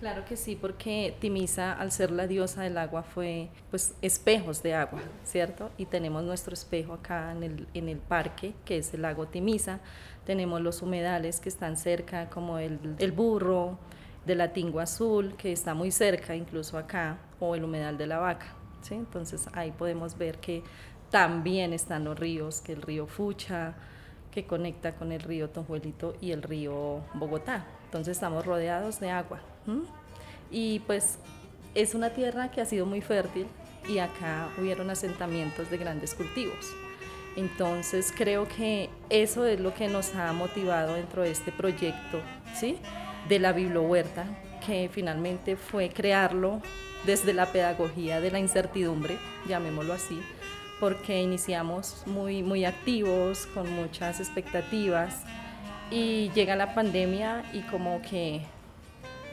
Claro 0.00 0.24
que 0.24 0.34
sí, 0.38 0.56
porque 0.56 1.14
Timisa, 1.20 1.74
al 1.74 1.92
ser 1.92 2.10
la 2.10 2.26
diosa 2.26 2.62
del 2.62 2.78
agua, 2.78 3.02
fue 3.02 3.50
pues 3.70 3.94
espejos 4.00 4.62
de 4.62 4.72
agua, 4.72 5.02
¿cierto? 5.24 5.70
Y 5.76 5.84
tenemos 5.84 6.22
nuestro 6.22 6.54
espejo 6.54 6.94
acá 6.94 7.32
en 7.32 7.42
el, 7.42 7.68
en 7.74 7.90
el 7.90 7.98
parque, 7.98 8.54
que 8.64 8.78
es 8.78 8.94
el 8.94 9.02
lago 9.02 9.26
Timisa. 9.26 9.80
Tenemos 10.24 10.60
los 10.60 10.82
humedales 10.82 11.40
que 11.40 11.48
están 11.48 11.76
cerca, 11.76 12.28
como 12.30 12.58
el, 12.58 12.78
el 12.98 13.12
burro, 13.12 13.78
de 14.26 14.34
la 14.34 14.52
Tingua 14.52 14.84
Azul, 14.84 15.34
que 15.36 15.52
está 15.52 15.74
muy 15.74 15.90
cerca, 15.90 16.36
incluso 16.36 16.78
acá, 16.78 17.18
o 17.38 17.54
el 17.54 17.64
humedal 17.64 17.96
de 17.96 18.06
la 18.06 18.18
vaca, 18.18 18.54
¿sí? 18.82 18.94
Entonces 18.94 19.48
ahí 19.52 19.72
podemos 19.72 20.16
ver 20.18 20.38
que 20.38 20.62
también 21.10 21.72
están 21.72 22.04
los 22.04 22.18
ríos, 22.18 22.60
que 22.60 22.72
el 22.72 22.82
río 22.82 23.06
Fucha, 23.06 23.74
que 24.30 24.46
conecta 24.46 24.94
con 24.94 25.10
el 25.10 25.20
río 25.20 25.50
Tonjuelito 25.50 26.14
y 26.20 26.30
el 26.32 26.42
río 26.42 27.00
Bogotá. 27.14 27.66
Entonces 27.86 28.16
estamos 28.16 28.46
rodeados 28.46 29.00
de 29.00 29.10
agua. 29.10 29.40
Y 30.50 30.80
pues 30.80 31.18
es 31.74 31.94
una 31.94 32.10
tierra 32.10 32.50
que 32.50 32.60
ha 32.60 32.64
sido 32.64 32.86
muy 32.86 33.00
fértil 33.00 33.46
y 33.88 33.98
acá 33.98 34.48
hubieron 34.58 34.90
asentamientos 34.90 35.70
de 35.70 35.78
grandes 35.78 36.14
cultivos. 36.14 36.66
Entonces 37.40 38.12
creo 38.14 38.46
que 38.46 38.90
eso 39.08 39.46
es 39.46 39.58
lo 39.60 39.72
que 39.72 39.88
nos 39.88 40.14
ha 40.14 40.30
motivado 40.34 40.94
dentro 40.94 41.22
de 41.22 41.30
este 41.30 41.50
proyecto, 41.52 42.20
¿sí? 42.54 42.76
De 43.30 43.38
la 43.38 43.52
Huerta, 43.52 44.26
que 44.66 44.90
finalmente 44.92 45.56
fue 45.56 45.88
crearlo 45.88 46.60
desde 47.06 47.32
la 47.32 47.46
pedagogía 47.46 48.20
de 48.20 48.30
la 48.30 48.38
incertidumbre, 48.38 49.16
llamémoslo 49.48 49.94
así, 49.94 50.20
porque 50.80 51.22
iniciamos 51.22 52.02
muy, 52.04 52.42
muy 52.42 52.66
activos, 52.66 53.46
con 53.54 53.72
muchas 53.72 54.20
expectativas, 54.20 55.22
y 55.90 56.30
llega 56.34 56.56
la 56.56 56.74
pandemia 56.74 57.42
y 57.54 57.62
como 57.62 58.02
que 58.02 58.42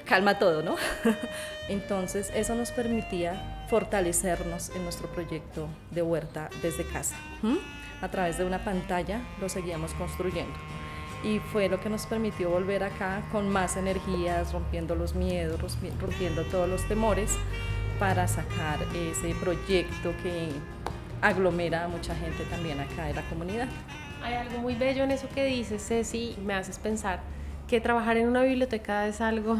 calma 0.06 0.40
todo, 0.40 0.64
¿no? 0.64 0.78
Entonces 1.68 2.32
eso 2.34 2.56
nos 2.56 2.72
permitía 2.72 3.66
fortalecernos 3.70 4.70
en 4.70 4.84
nuestro 4.86 5.10
proyecto 5.10 5.68
de 5.92 6.02
huerta 6.04 6.50
desde 6.62 6.86
casa. 6.86 7.18
A 8.02 8.10
través 8.10 8.38
de 8.38 8.46
una 8.46 8.64
pantalla 8.64 9.22
lo 9.42 9.50
seguíamos 9.50 9.94
construyendo. 9.94 10.54
Y 11.24 11.40
fue 11.40 11.68
lo 11.68 11.80
que 11.80 11.90
nos 11.90 12.06
permitió 12.06 12.50
volver 12.50 12.84
acá 12.84 13.24
con 13.32 13.50
más 13.50 13.76
energías, 13.76 14.54
rompiendo 14.54 14.96
los 14.96 15.16
miedos, 15.16 15.60
rompiendo 16.00 16.44
todos 16.44 16.70
los 16.70 16.88
temores 16.88 17.36
para 18.00 18.28
sacar 18.28 18.80
ese 18.94 19.34
proyecto 19.36 20.14
que 20.22 20.50
aglomera 21.22 21.86
a 21.86 21.88
mucha 21.88 22.16
gente 22.16 22.44
también 22.46 22.80
acá 22.80 23.06
de 23.06 23.16
la 23.16 23.24
comunidad. 23.24 23.68
Hay 24.24 24.36
algo 24.36 24.60
muy 24.60 24.76
bello 24.76 25.04
en 25.04 25.12
eso 25.12 25.28
que 25.34 25.46
dices, 25.46 25.86
Ceci, 25.88 26.36
me 26.44 26.54
haces 26.54 26.78
pensar 26.78 27.20
que 27.68 27.82
trabajar 27.82 28.16
en 28.18 28.28
una 28.28 28.44
biblioteca 28.44 29.08
es 29.08 29.20
algo 29.20 29.58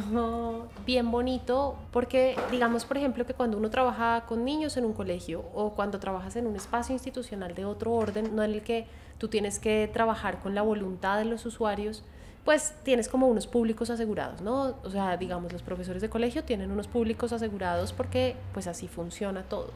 bien 0.86 1.12
bonito 1.12 1.76
porque 1.92 2.38
digamos 2.50 2.86
por 2.86 2.98
ejemplo 2.98 3.26
que 3.26 3.34
cuando 3.34 3.58
uno 3.58 3.70
trabaja 3.70 4.24
con 4.28 4.46
niños 4.46 4.78
en 4.78 4.86
un 4.86 4.94
colegio 4.94 5.44
o 5.54 5.74
cuando 5.74 6.00
trabajas 6.00 6.36
en 6.38 6.48
un 6.48 6.56
espacio 6.56 6.94
institucional 6.94 7.54
de 7.54 7.66
otro 7.66 7.92
orden, 7.94 8.36
no 8.36 8.44
en 8.44 8.54
el 8.54 8.62
que 8.62 8.88
tú 9.18 9.28
tienes 9.28 9.60
que 9.60 9.90
trabajar 9.92 10.40
con 10.40 10.56
la 10.56 10.62
voluntad 10.62 11.18
de 11.18 11.26
los 11.26 11.46
usuarios, 11.46 12.04
pues 12.46 12.76
tienes 12.84 13.10
como 13.10 13.28
unos 13.28 13.46
públicos 13.46 13.90
asegurados, 13.90 14.42
¿no? 14.42 14.76
O 14.84 14.90
sea, 14.90 15.18
digamos 15.18 15.52
los 15.52 15.62
profesores 15.62 16.02
de 16.02 16.10
colegio 16.10 16.46
tienen 16.46 16.72
unos 16.72 16.88
públicos 16.88 17.34
asegurados 17.34 17.92
porque 17.92 18.38
pues 18.54 18.68
así 18.68 18.88
funciona 18.88 19.44
todo. 19.44 19.72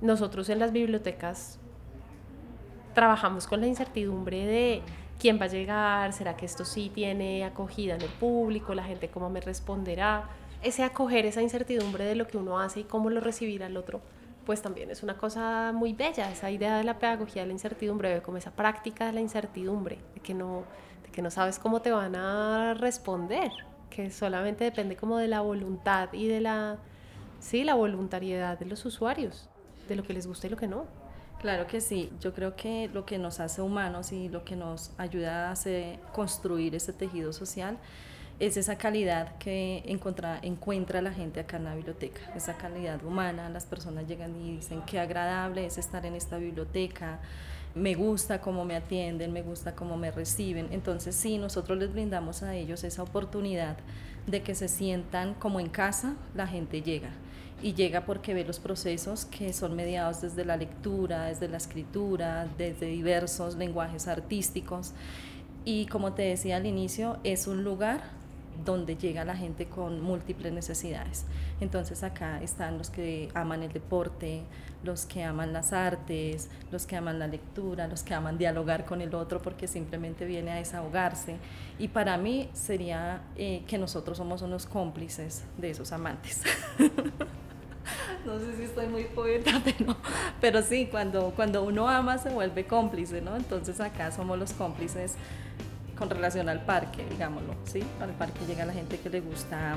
Nosotros 0.00 0.48
en 0.48 0.58
las 0.58 0.72
bibliotecas 0.72 1.58
trabajamos 2.94 3.46
con 3.46 3.60
la 3.60 3.66
incertidumbre 3.66 4.46
de 4.46 4.82
quién 5.18 5.40
va 5.40 5.44
a 5.44 5.48
llegar, 5.48 6.12
será 6.12 6.36
que 6.36 6.46
esto 6.46 6.64
sí 6.64 6.90
tiene 6.94 7.44
acogida 7.44 7.94
en 7.94 8.02
el 8.02 8.08
público, 8.08 8.74
la 8.74 8.84
gente 8.84 9.08
cómo 9.08 9.30
me 9.30 9.40
responderá. 9.40 10.28
Ese 10.62 10.82
acoger 10.82 11.26
esa 11.26 11.42
incertidumbre 11.42 12.04
de 12.04 12.14
lo 12.14 12.26
que 12.26 12.38
uno 12.38 12.58
hace 12.58 12.80
y 12.80 12.84
cómo 12.84 13.10
lo 13.10 13.20
recibirá 13.20 13.66
el 13.66 13.76
otro, 13.76 14.00
pues 14.46 14.62
también 14.62 14.90
es 14.90 15.02
una 15.02 15.16
cosa 15.16 15.72
muy 15.74 15.92
bella, 15.92 16.30
esa 16.30 16.50
idea 16.50 16.76
de 16.78 16.84
la 16.84 16.98
pedagogía 16.98 17.42
de 17.42 17.46
la 17.46 17.52
incertidumbre, 17.52 18.22
como 18.22 18.38
esa 18.38 18.50
práctica 18.50 19.06
de 19.06 19.12
la 19.12 19.20
incertidumbre, 19.20 19.98
de 20.14 20.20
que 20.20 20.34
no, 20.34 20.64
de 21.04 21.10
que 21.10 21.22
no 21.22 21.30
sabes 21.30 21.58
cómo 21.58 21.80
te 21.82 21.90
van 21.90 22.16
a 22.16 22.74
responder, 22.74 23.50
que 23.90 24.10
solamente 24.10 24.64
depende 24.64 24.96
como 24.96 25.18
de 25.18 25.28
la 25.28 25.40
voluntad 25.40 26.12
y 26.12 26.26
de 26.28 26.40
la, 26.40 26.78
sí, 27.40 27.64
la 27.64 27.74
voluntariedad 27.74 28.58
de 28.58 28.66
los 28.66 28.84
usuarios, 28.84 29.48
de 29.88 29.96
lo 29.96 30.02
que 30.02 30.12
les 30.12 30.26
gusta 30.26 30.46
y 30.46 30.50
lo 30.50 30.56
que 30.56 30.66
no. 30.66 30.86
Claro 31.44 31.66
que 31.66 31.82
sí, 31.82 32.10
yo 32.22 32.32
creo 32.32 32.56
que 32.56 32.88
lo 32.94 33.04
que 33.04 33.18
nos 33.18 33.38
hace 33.38 33.60
humanos 33.60 34.12
y 34.12 34.30
lo 34.30 34.46
que 34.46 34.56
nos 34.56 34.92
ayuda 34.96 35.48
a 35.48 35.52
hacer, 35.52 36.00
construir 36.10 36.74
ese 36.74 36.94
tejido 36.94 37.34
social 37.34 37.76
es 38.40 38.56
esa 38.56 38.78
calidad 38.78 39.36
que 39.36 39.82
encuentra, 39.84 40.38
encuentra 40.40 41.02
la 41.02 41.12
gente 41.12 41.40
acá 41.40 41.58
en 41.58 41.64
la 41.64 41.74
biblioteca, 41.74 42.22
esa 42.34 42.56
calidad 42.56 43.04
humana, 43.04 43.50
las 43.50 43.66
personas 43.66 44.08
llegan 44.08 44.34
y 44.40 44.56
dicen 44.56 44.80
qué 44.86 44.98
agradable 44.98 45.66
es 45.66 45.76
estar 45.76 46.06
en 46.06 46.14
esta 46.14 46.38
biblioteca, 46.38 47.20
me 47.74 47.94
gusta 47.94 48.40
cómo 48.40 48.64
me 48.64 48.76
atienden, 48.76 49.32
me 49.32 49.42
gusta 49.42 49.74
cómo 49.74 49.96
me 49.96 50.10
reciben, 50.10 50.68
entonces 50.70 51.14
sí, 51.16 51.38
nosotros 51.38 51.78
les 51.78 51.92
brindamos 51.92 52.42
a 52.42 52.54
ellos 52.54 52.84
esa 52.84 53.02
oportunidad 53.02 53.76
de 54.26 54.42
que 54.42 54.54
se 54.54 54.68
sientan 54.68 55.34
como 55.34 55.60
en 55.60 55.68
casa, 55.68 56.14
la 56.34 56.46
gente 56.46 56.82
llega. 56.82 57.10
Y 57.62 57.74
llega 57.74 58.04
porque 58.04 58.34
ve 58.34 58.44
los 58.44 58.60
procesos 58.60 59.24
que 59.24 59.52
son 59.52 59.74
mediados 59.74 60.20
desde 60.20 60.44
la 60.44 60.56
lectura, 60.56 61.24
desde 61.26 61.48
la 61.48 61.56
escritura, 61.56 62.46
desde 62.58 62.86
diversos 62.86 63.56
lenguajes 63.56 64.06
artísticos. 64.06 64.92
Y 65.64 65.86
como 65.86 66.12
te 66.12 66.22
decía 66.22 66.56
al 66.56 66.66
inicio, 66.66 67.18
es 67.24 67.46
un 67.46 67.64
lugar 67.64 68.02
donde 68.64 68.96
llega 68.96 69.24
la 69.24 69.36
gente 69.36 69.66
con 69.66 70.00
múltiples 70.00 70.52
necesidades. 70.52 71.24
Entonces 71.60 72.02
acá 72.02 72.42
están 72.42 72.78
los 72.78 72.90
que 72.90 73.28
aman 73.34 73.62
el 73.62 73.72
deporte, 73.72 74.42
los 74.82 75.06
que 75.06 75.24
aman 75.24 75.52
las 75.52 75.72
artes, 75.72 76.50
los 76.70 76.86
que 76.86 76.96
aman 76.96 77.18
la 77.18 77.26
lectura, 77.26 77.88
los 77.88 78.02
que 78.02 78.14
aman 78.14 78.38
dialogar 78.38 78.84
con 78.84 79.00
el 79.00 79.14
otro 79.14 79.40
porque 79.40 79.66
simplemente 79.66 80.26
viene 80.26 80.52
a 80.52 80.56
desahogarse. 80.56 81.36
Y 81.78 81.88
para 81.88 82.16
mí 82.18 82.50
sería 82.52 83.22
eh, 83.36 83.62
que 83.66 83.78
nosotros 83.78 84.18
somos 84.18 84.42
unos 84.42 84.66
cómplices 84.66 85.44
de 85.58 85.70
esos 85.70 85.92
amantes. 85.92 86.42
no 88.26 88.38
sé 88.38 88.56
si 88.56 88.62
estoy 88.64 88.86
muy 88.86 89.04
poeta, 89.04 89.60
pero, 89.64 89.96
pero 90.40 90.62
sí, 90.62 90.88
cuando, 90.90 91.32
cuando 91.34 91.62
uno 91.62 91.88
ama 91.88 92.18
se 92.18 92.30
vuelve 92.30 92.66
cómplice, 92.66 93.20
¿no? 93.20 93.36
Entonces 93.36 93.80
acá 93.80 94.12
somos 94.12 94.38
los 94.38 94.52
cómplices 94.52 95.16
con 95.96 96.10
relación 96.10 96.48
al 96.48 96.64
parque, 96.64 97.04
digámoslo, 97.08 97.54
¿sí? 97.64 97.82
Al 98.00 98.10
parque 98.10 98.44
llega 98.46 98.64
la 98.64 98.72
gente 98.72 98.98
que 98.98 99.10
le 99.10 99.20
gusta 99.20 99.76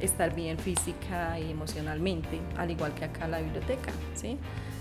estar 0.00 0.34
bien 0.34 0.58
física 0.58 1.38
y 1.38 1.50
emocionalmente, 1.50 2.40
al 2.56 2.70
igual 2.70 2.94
que 2.94 3.04
acá 3.04 3.28
la 3.28 3.40
biblioteca, 3.40 3.92
¿sí? 4.14 4.38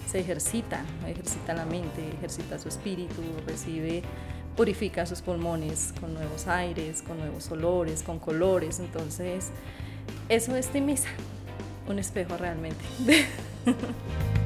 Se 0.07 0.19
ejercita, 0.19 0.83
ejercita 1.07 1.53
la 1.53 1.65
mente, 1.65 2.09
ejercita 2.17 2.59
su 2.59 2.67
espíritu, 2.67 3.21
recibe, 3.45 4.03
purifica 4.55 5.05
sus 5.05 5.21
pulmones 5.21 5.93
con 5.99 6.13
nuevos 6.13 6.47
aires, 6.47 7.01
con 7.01 7.17
nuevos 7.17 7.49
olores, 7.51 8.03
con 8.03 8.19
colores, 8.19 8.79
entonces 8.79 9.51
eso 10.27 10.55
es 10.55 10.67
Timisa, 10.67 11.09
un 11.87 11.99
espejo 11.99 12.37
realmente. 12.37 12.83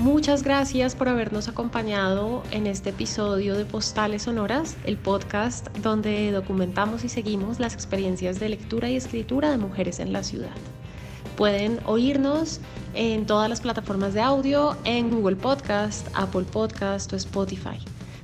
Muchas 0.00 0.42
gracias 0.42 0.94
por 0.94 1.08
habernos 1.08 1.48
acompañado 1.48 2.42
en 2.50 2.66
este 2.66 2.90
episodio 2.90 3.56
de 3.56 3.64
Postales 3.64 4.22
Sonoras, 4.22 4.76
el 4.84 4.98
podcast 4.98 5.68
donde 5.78 6.30
documentamos 6.32 7.02
y 7.04 7.08
seguimos 7.08 7.58
las 7.58 7.74
experiencias 7.74 8.38
de 8.38 8.50
lectura 8.50 8.90
y 8.90 8.96
escritura 8.96 9.50
de 9.50 9.56
mujeres 9.56 9.98
en 9.98 10.12
la 10.12 10.22
ciudad. 10.22 10.54
Pueden 11.36 11.80
oírnos 11.86 12.60
en 12.94 13.26
todas 13.26 13.48
las 13.48 13.60
plataformas 13.62 14.14
de 14.14 14.20
audio, 14.20 14.76
en 14.84 15.10
Google 15.10 15.36
Podcast, 15.36 16.06
Apple 16.14 16.44
Podcast 16.44 17.12
o 17.12 17.16
Spotify. 17.16 17.78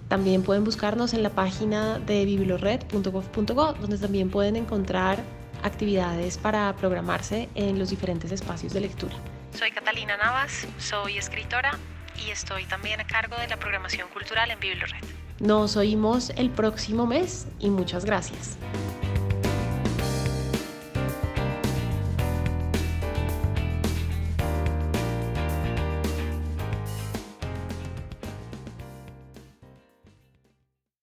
También 0.09 0.43
pueden 0.43 0.65
buscarnos 0.65 1.15
en 1.15 1.23
la 1.23 1.31
página 1.31 1.99
de 2.01 2.27
bibliored.gov.go, 2.27 3.73
donde 3.81 3.99
también 3.99 4.31
pueden 4.31 4.57
encontrar 4.57 5.19
actividades 5.63 6.37
para 6.37 6.75
programarse 6.77 7.49
en 7.55 7.79
los 7.79 7.91
diferentes 7.91 8.31
espacios 8.31 8.75
de 8.75 8.81
lectura. 8.81 9.15
Soy 9.59 9.71
Catalina 9.71 10.17
Navas, 10.17 10.67
soy 10.79 11.19
escritora 11.19 11.79
y 12.27 12.31
estoy 12.31 12.65
también 12.65 13.01
a 13.01 13.07
cargo 13.07 13.37
de 13.37 13.49
la 13.49 13.59
programación 13.59 14.09
cultural 14.09 14.51
en 14.51 14.59
Bibliored. 14.59 14.97
Nos 15.41 15.77
oímos 15.77 16.31
el 16.37 16.51
próximo 16.51 17.07
mes 17.07 17.47
y 17.61 17.71
muchas 17.71 18.05
gracias. 18.05 18.57